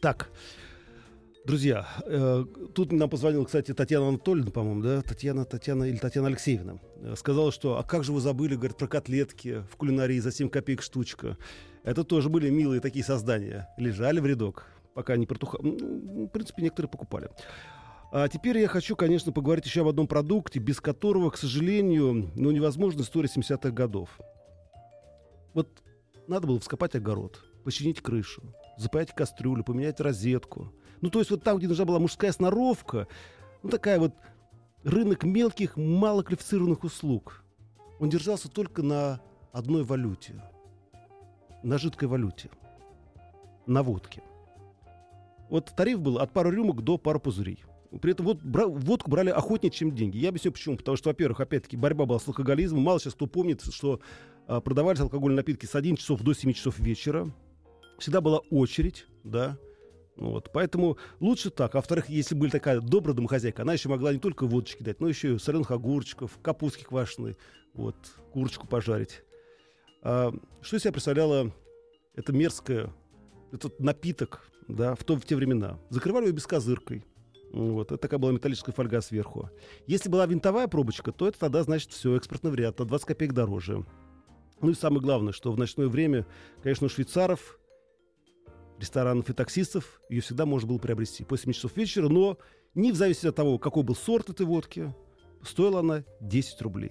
Так, 0.00 0.30
Друзья, 1.46 1.88
э, 2.04 2.44
тут 2.74 2.92
нам 2.92 3.08
позвонила, 3.08 3.44
кстати, 3.44 3.72
Татьяна 3.72 4.08
Анатольевна, 4.08 4.50
по-моему, 4.50 4.82
да? 4.82 5.00
Татьяна, 5.00 5.46
Татьяна 5.46 5.84
или 5.84 5.96
Татьяна 5.96 6.28
Алексеевна. 6.28 6.78
Э, 6.96 7.14
сказала, 7.16 7.50
что 7.50 7.78
«А 7.78 7.82
как 7.82 8.04
же 8.04 8.12
вы 8.12 8.20
забыли, 8.20 8.56
говорит, 8.56 8.76
про 8.76 8.86
котлетки 8.86 9.64
в 9.72 9.76
кулинарии 9.76 10.18
за 10.18 10.32
7 10.32 10.50
копеек 10.50 10.82
штучка?» 10.82 11.38
Это 11.82 12.04
тоже 12.04 12.28
были 12.28 12.50
милые 12.50 12.82
такие 12.82 13.02
создания. 13.02 13.68
Лежали 13.78 14.20
в 14.20 14.26
рядок, 14.26 14.66
пока 14.94 15.16
не 15.16 15.24
протухали. 15.24 15.62
Ну, 15.62 16.26
в 16.26 16.28
принципе, 16.28 16.62
некоторые 16.62 16.90
покупали. 16.90 17.30
А 18.12 18.28
теперь 18.28 18.58
я 18.58 18.68
хочу, 18.68 18.94
конечно, 18.94 19.32
поговорить 19.32 19.64
еще 19.64 19.80
об 19.80 19.88
одном 19.88 20.08
продукте, 20.08 20.58
без 20.58 20.78
которого, 20.78 21.30
к 21.30 21.38
сожалению, 21.38 22.30
ну, 22.34 22.50
невозможна 22.50 23.00
история 23.00 23.30
70-х 23.34 23.70
годов. 23.70 24.20
Вот 25.54 25.68
надо 26.28 26.46
было 26.46 26.60
вскопать 26.60 26.94
огород, 26.96 27.42
починить 27.64 28.02
крышу, 28.02 28.42
запаять 28.76 29.14
кастрюлю, 29.14 29.64
поменять 29.64 30.00
розетку– 30.00 30.74
ну, 31.00 31.10
то 31.10 31.18
есть 31.18 31.30
вот 31.30 31.42
там, 31.42 31.58
где 31.58 31.68
нужна 31.68 31.84
была 31.84 31.98
мужская 31.98 32.32
сноровка, 32.32 33.06
ну, 33.62 33.70
такая 33.70 33.98
вот 33.98 34.14
рынок 34.84 35.24
мелких, 35.24 35.76
малоквалифицированных 35.76 36.84
услуг. 36.84 37.44
Он 37.98 38.08
держался 38.08 38.50
только 38.50 38.82
на 38.82 39.20
одной 39.52 39.84
валюте. 39.84 40.42
На 41.62 41.78
жидкой 41.78 42.08
валюте. 42.08 42.50
На 43.66 43.82
водке. 43.82 44.22
Вот 45.50 45.72
тариф 45.76 46.00
был 46.00 46.18
от 46.18 46.32
пары 46.32 46.50
рюмок 46.50 46.82
до 46.82 46.96
пары 46.96 47.18
пузырей. 47.18 47.62
При 48.00 48.12
этом 48.12 48.26
вот 48.26 48.42
бра- 48.42 48.68
водку 48.68 49.10
брали 49.10 49.30
охотнее, 49.30 49.70
чем 49.70 49.92
деньги. 49.94 50.16
Я 50.16 50.28
объясню 50.28 50.52
почему. 50.52 50.76
Потому 50.76 50.96
что, 50.96 51.10
во-первых, 51.10 51.40
опять-таки, 51.40 51.76
борьба 51.76 52.06
была 52.06 52.20
с 52.20 52.28
алкоголизмом. 52.28 52.82
Мало 52.82 53.00
сейчас 53.00 53.14
кто 53.14 53.26
помнит, 53.26 53.62
что 53.62 54.00
а, 54.46 54.60
продавались 54.60 55.00
алкогольные 55.00 55.38
напитки 55.38 55.66
с 55.66 55.74
11 55.74 56.00
часов 56.00 56.22
до 56.22 56.32
7 56.32 56.52
часов 56.52 56.78
вечера. 56.78 57.28
Всегда 57.98 58.20
была 58.20 58.38
очередь, 58.50 59.06
да. 59.24 59.58
Вот, 60.16 60.50
поэтому 60.52 60.98
лучше 61.18 61.50
так. 61.50 61.74
А 61.74 61.78
во-вторых, 61.78 62.08
если 62.08 62.34
были 62.34 62.50
такая 62.50 62.80
добрая 62.80 63.14
домохозяйка, 63.14 63.62
она 63.62 63.72
еще 63.72 63.88
могла 63.88 64.12
не 64.12 64.18
только 64.18 64.46
водочки 64.46 64.82
дать, 64.82 65.00
но 65.00 65.08
еще 65.08 65.34
и 65.34 65.38
соленых 65.38 65.70
огурчиков, 65.70 66.38
капустки 66.42 66.84
квашеной, 66.84 67.36
вот, 67.74 67.96
курочку 68.32 68.66
пожарить. 68.66 69.22
А, 70.02 70.32
что 70.60 70.76
из 70.76 70.82
себя 70.82 70.92
представляла 70.92 71.52
это 72.14 72.32
мерзкое, 72.32 72.92
этот 73.52 73.80
напиток, 73.80 74.50
да, 74.68 74.94
в, 74.94 75.04
то, 75.04 75.16
в 75.16 75.24
те 75.24 75.36
времена? 75.36 75.78
Закрывали 75.88 76.26
ее 76.26 76.32
бескозыркой. 76.32 77.04
Вот, 77.52 77.90
это 77.90 77.96
такая 77.96 78.20
была 78.20 78.32
металлическая 78.32 78.74
фольга 78.74 79.00
сверху. 79.00 79.50
Если 79.86 80.08
была 80.08 80.26
винтовая 80.26 80.68
пробочка, 80.68 81.12
то 81.12 81.26
это 81.26 81.38
тогда, 81.38 81.62
значит, 81.62 81.90
все, 81.92 82.16
экспортный 82.16 82.50
вариант, 82.50 82.78
на 82.78 82.84
20 82.84 83.06
копеек 83.06 83.32
дороже. 83.32 83.84
Ну 84.60 84.70
и 84.70 84.74
самое 84.74 85.00
главное, 85.00 85.32
что 85.32 85.50
в 85.50 85.58
ночное 85.58 85.88
время, 85.88 86.26
конечно, 86.62 86.86
у 86.86 86.90
швейцаров 86.90 87.58
ресторанов 88.80 89.30
и 89.30 89.32
таксистов 89.32 90.00
ее 90.08 90.20
всегда 90.20 90.46
можно 90.46 90.68
было 90.68 90.78
приобрести 90.78 91.24
после 91.24 91.44
7 91.44 91.52
часов 91.52 91.76
вечера, 91.76 92.08
но 92.08 92.38
не 92.74 92.92
в 92.92 92.96
зависимости 92.96 93.28
от 93.28 93.36
того, 93.36 93.58
какой 93.58 93.82
был 93.82 93.94
сорт 93.94 94.30
этой 94.30 94.46
водки, 94.46 94.94
стоила 95.42 95.80
она 95.80 96.04
10 96.20 96.60
рублей. 96.62 96.90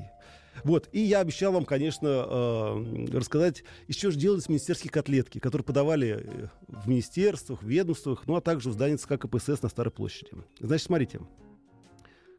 Вот, 0.64 0.90
и 0.92 1.00
я 1.00 1.20
обещал 1.20 1.54
вам, 1.54 1.64
конечно, 1.66 2.08
э, 2.08 3.06
рассказать, 3.14 3.64
из 3.88 3.96
чего 3.96 4.12
же 4.12 4.20
делались 4.20 4.50
министерские 4.50 4.92
котлетки, 4.92 5.40
которые 5.40 5.66
подавали 5.66 6.22
э, 6.22 6.48
в 6.68 6.88
министерствах, 6.88 7.64
в 7.64 7.68
ведомствах, 7.68 8.24
ну 8.28 8.36
а 8.36 8.42
также 8.42 8.70
в 8.70 8.74
здании 8.74 8.98
ЦК 8.98 9.18
КПСС 9.20 9.62
на 9.62 9.70
Старой 9.70 9.92
площади. 9.92 10.32
Значит, 10.60 10.88
смотрите. 10.88 11.22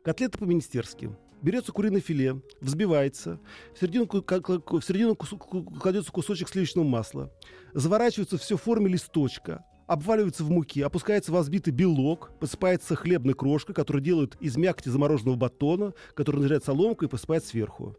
Котлета 0.04 0.38
по-министерски. 0.38 1.16
Берется 1.42 1.72
куриное 1.72 2.00
филе, 2.00 2.40
взбивается, 2.60 3.40
в 3.74 3.80
середину, 3.80 4.06
в 4.06 4.82
середину 4.82 5.16
кладется 5.16 6.12
кусочек 6.12 6.48
сливочного 6.48 6.86
масла, 6.86 7.32
заворачивается 7.72 8.36
все 8.36 8.56
в 8.56 8.62
форме 8.62 8.88
листочка, 8.88 9.64
обваливается 9.86 10.44
в 10.44 10.50
муке, 10.50 10.84
опускается 10.84 11.32
в 11.32 11.38
взбитый 11.40 11.72
белок, 11.72 12.30
посыпается 12.38 12.94
хлебной 12.94 13.34
крошкой, 13.34 13.74
которую 13.74 14.02
делают 14.02 14.36
из 14.40 14.56
мякоти 14.56 14.90
замороженного 14.90 15.36
батона, 15.36 15.94
который 16.14 16.36
нарезают 16.36 16.64
соломкой 16.64 17.08
и 17.08 17.10
посыпают 17.10 17.44
сверху. 17.44 17.96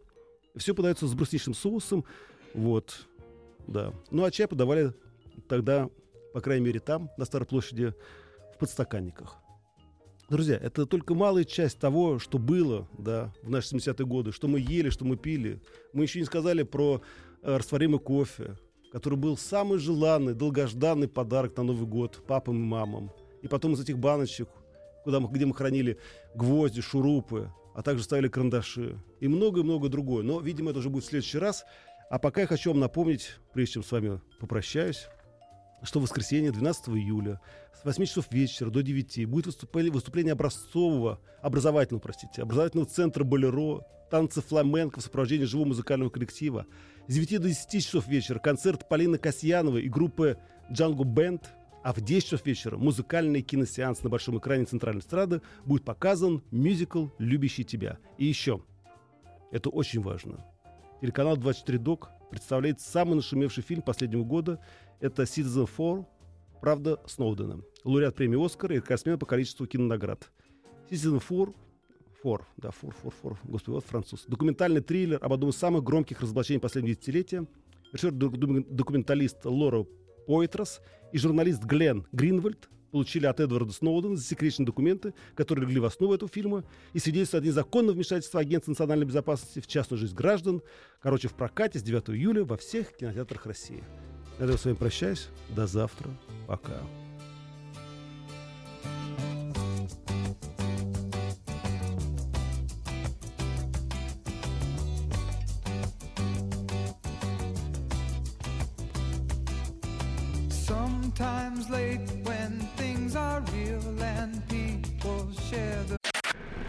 Все 0.54 0.74
подается 0.74 1.06
с 1.06 1.14
брусничным 1.14 1.54
соусом. 1.54 2.04
Вот. 2.54 3.06
Да. 3.66 3.92
Ну, 4.10 4.24
а 4.24 4.30
чай 4.30 4.46
подавали 4.46 4.94
тогда, 5.48 5.90
по 6.32 6.40
крайней 6.40 6.64
мере, 6.64 6.78
там, 6.80 7.10
на 7.18 7.24
Старой 7.24 7.46
площади, 7.46 7.92
в 8.54 8.58
подстаканниках. 8.58 9.41
Друзья, 10.32 10.56
это 10.56 10.86
только 10.86 11.14
малая 11.14 11.44
часть 11.44 11.78
того, 11.78 12.18
что 12.18 12.38
было 12.38 12.88
да, 12.96 13.34
в 13.42 13.50
наши 13.50 13.76
70-е 13.76 14.06
годы, 14.06 14.32
что 14.32 14.48
мы 14.48 14.60
ели, 14.60 14.88
что 14.88 15.04
мы 15.04 15.18
пили. 15.18 15.60
Мы 15.92 16.04
еще 16.04 16.20
не 16.20 16.24
сказали 16.24 16.62
про 16.62 17.02
э, 17.42 17.56
растворимый 17.58 18.00
кофе, 18.00 18.56
который 18.92 19.18
был 19.18 19.36
самый 19.36 19.76
желанный, 19.76 20.32
долгожданный 20.32 21.06
подарок 21.06 21.54
на 21.58 21.64
Новый 21.64 21.86
год 21.86 22.24
папам 22.26 22.56
и 22.56 22.64
мамам. 22.64 23.12
И 23.42 23.46
потом 23.46 23.74
из 23.74 23.80
этих 23.82 23.98
баночек, 23.98 24.48
куда 25.04 25.20
мы, 25.20 25.28
где 25.28 25.44
мы 25.44 25.54
хранили 25.54 25.98
гвозди, 26.34 26.80
шурупы, 26.80 27.52
а 27.74 27.82
также 27.82 28.02
ставили 28.02 28.28
карандаши 28.28 28.96
и 29.20 29.28
многое-многое 29.28 29.90
другое. 29.90 30.22
Но, 30.22 30.40
видимо, 30.40 30.70
это 30.70 30.78
уже 30.78 30.88
будет 30.88 31.04
в 31.04 31.08
следующий 31.08 31.36
раз. 31.36 31.66
А 32.08 32.18
пока 32.18 32.40
я 32.40 32.46
хочу 32.46 32.70
вам 32.70 32.80
напомнить, 32.80 33.32
прежде 33.52 33.74
чем 33.74 33.84
с 33.84 33.92
вами 33.92 34.18
попрощаюсь, 34.40 35.08
что 35.82 35.98
в 35.98 36.02
воскресенье 36.02 36.52
12 36.52 36.88
июля 36.90 37.40
с 37.80 37.84
8 37.84 38.04
часов 38.04 38.30
вечера 38.30 38.70
до 38.70 38.82
9 38.82 39.26
будет 39.26 39.46
выступление, 39.46 39.92
выступление 39.92 40.32
образцового, 40.32 41.20
образовательного, 41.40 42.00
простите, 42.00 42.42
образовательного 42.42 42.88
центра 42.88 43.24
«Болеро», 43.24 43.80
танцы 44.10 44.42
фламенко 44.42 45.00
в 45.00 45.02
сопровождении 45.02 45.46
живого 45.46 45.68
музыкального 45.68 46.10
коллектива. 46.10 46.66
С 47.08 47.14
9 47.14 47.40
до 47.40 47.48
10 47.48 47.82
часов 47.82 48.06
вечера 48.06 48.38
концерт 48.38 48.88
Полины 48.88 49.18
Касьяновой 49.18 49.82
и 49.82 49.88
группы 49.88 50.38
Джанго 50.70 51.04
Бенд. 51.04 51.50
А 51.82 51.92
в 51.92 52.00
10 52.00 52.24
часов 52.24 52.46
вечера 52.46 52.76
музыкальный 52.76 53.42
киносеанс 53.42 54.04
на 54.04 54.10
большом 54.10 54.38
экране 54.38 54.66
Центральной 54.66 55.00
эстрады 55.00 55.42
будет 55.64 55.84
показан 55.84 56.44
мюзикл 56.52 57.08
«Любящий 57.18 57.64
тебя». 57.64 57.98
И 58.18 58.26
еще, 58.26 58.62
это 59.50 59.68
очень 59.68 60.00
важно, 60.00 60.44
телеканал 61.00 61.36
24 61.36 61.78
Док 61.78 62.10
представляет 62.32 62.80
самый 62.80 63.14
нашумевший 63.16 63.62
фильм 63.62 63.82
последнего 63.82 64.24
года. 64.24 64.58
Это 65.00 65.24
Citizen 65.24 65.68
Four, 65.76 66.06
правда, 66.62 66.98
Сноудена. 67.06 67.60
Лауреат 67.84 68.14
премии 68.14 68.42
«Оскар» 68.42 68.72
и 68.72 68.76
рекордсмен 68.76 69.18
по 69.18 69.26
количеству 69.26 69.66
кинонаград. 69.66 70.32
Citizen 70.90 71.22
Four 71.28 71.54
Фор, 72.22 72.46
да, 72.56 72.70
фор, 72.70 72.94
фор, 72.94 73.12
фор, 73.20 73.38
господи, 73.42 73.74
вот 73.74 73.84
француз. 73.84 74.24
Документальный 74.28 74.80
триллер 74.80 75.18
об 75.20 75.32
одном 75.32 75.50
из 75.50 75.56
самых 75.56 75.82
громких 75.82 76.20
разоблачений 76.20 76.60
последнего 76.60 76.94
десятилетия. 76.94 77.46
Режиссер-документалист 77.92 79.44
Лора 79.44 79.84
Поитрос 80.26 80.80
и 81.12 81.18
журналист 81.18 81.64
Глен 81.64 82.06
Гринвальд 82.12 82.70
получили 82.92 83.26
от 83.26 83.40
Эдварда 83.40 83.72
Сноудена 83.72 84.16
засекреченные 84.16 84.66
документы, 84.66 85.14
которые 85.34 85.66
легли 85.66 85.80
в 85.80 85.84
основу 85.84 86.14
этого 86.14 86.30
фильма 86.30 86.64
и 86.92 87.00
свидетельствуют 87.00 87.44
о 87.44 87.48
незаконном 87.48 87.96
вмешательстве 87.96 88.38
Агентства 88.38 88.70
национальной 88.70 89.06
безопасности 89.06 89.58
в 89.58 89.66
частную 89.66 89.98
жизнь 89.98 90.14
граждан. 90.14 90.62
Короче, 91.00 91.26
в 91.26 91.34
прокате 91.34 91.80
с 91.80 91.82
9 91.82 92.10
июля 92.10 92.44
во 92.44 92.56
всех 92.56 92.94
кинотеатрах 92.96 93.46
России. 93.46 93.82
Этом 94.38 94.56
с 94.56 94.64
вами 94.64 94.76
прощаюсь. 94.76 95.28
До 95.48 95.66
завтра. 95.66 96.10
Пока. 96.46 96.80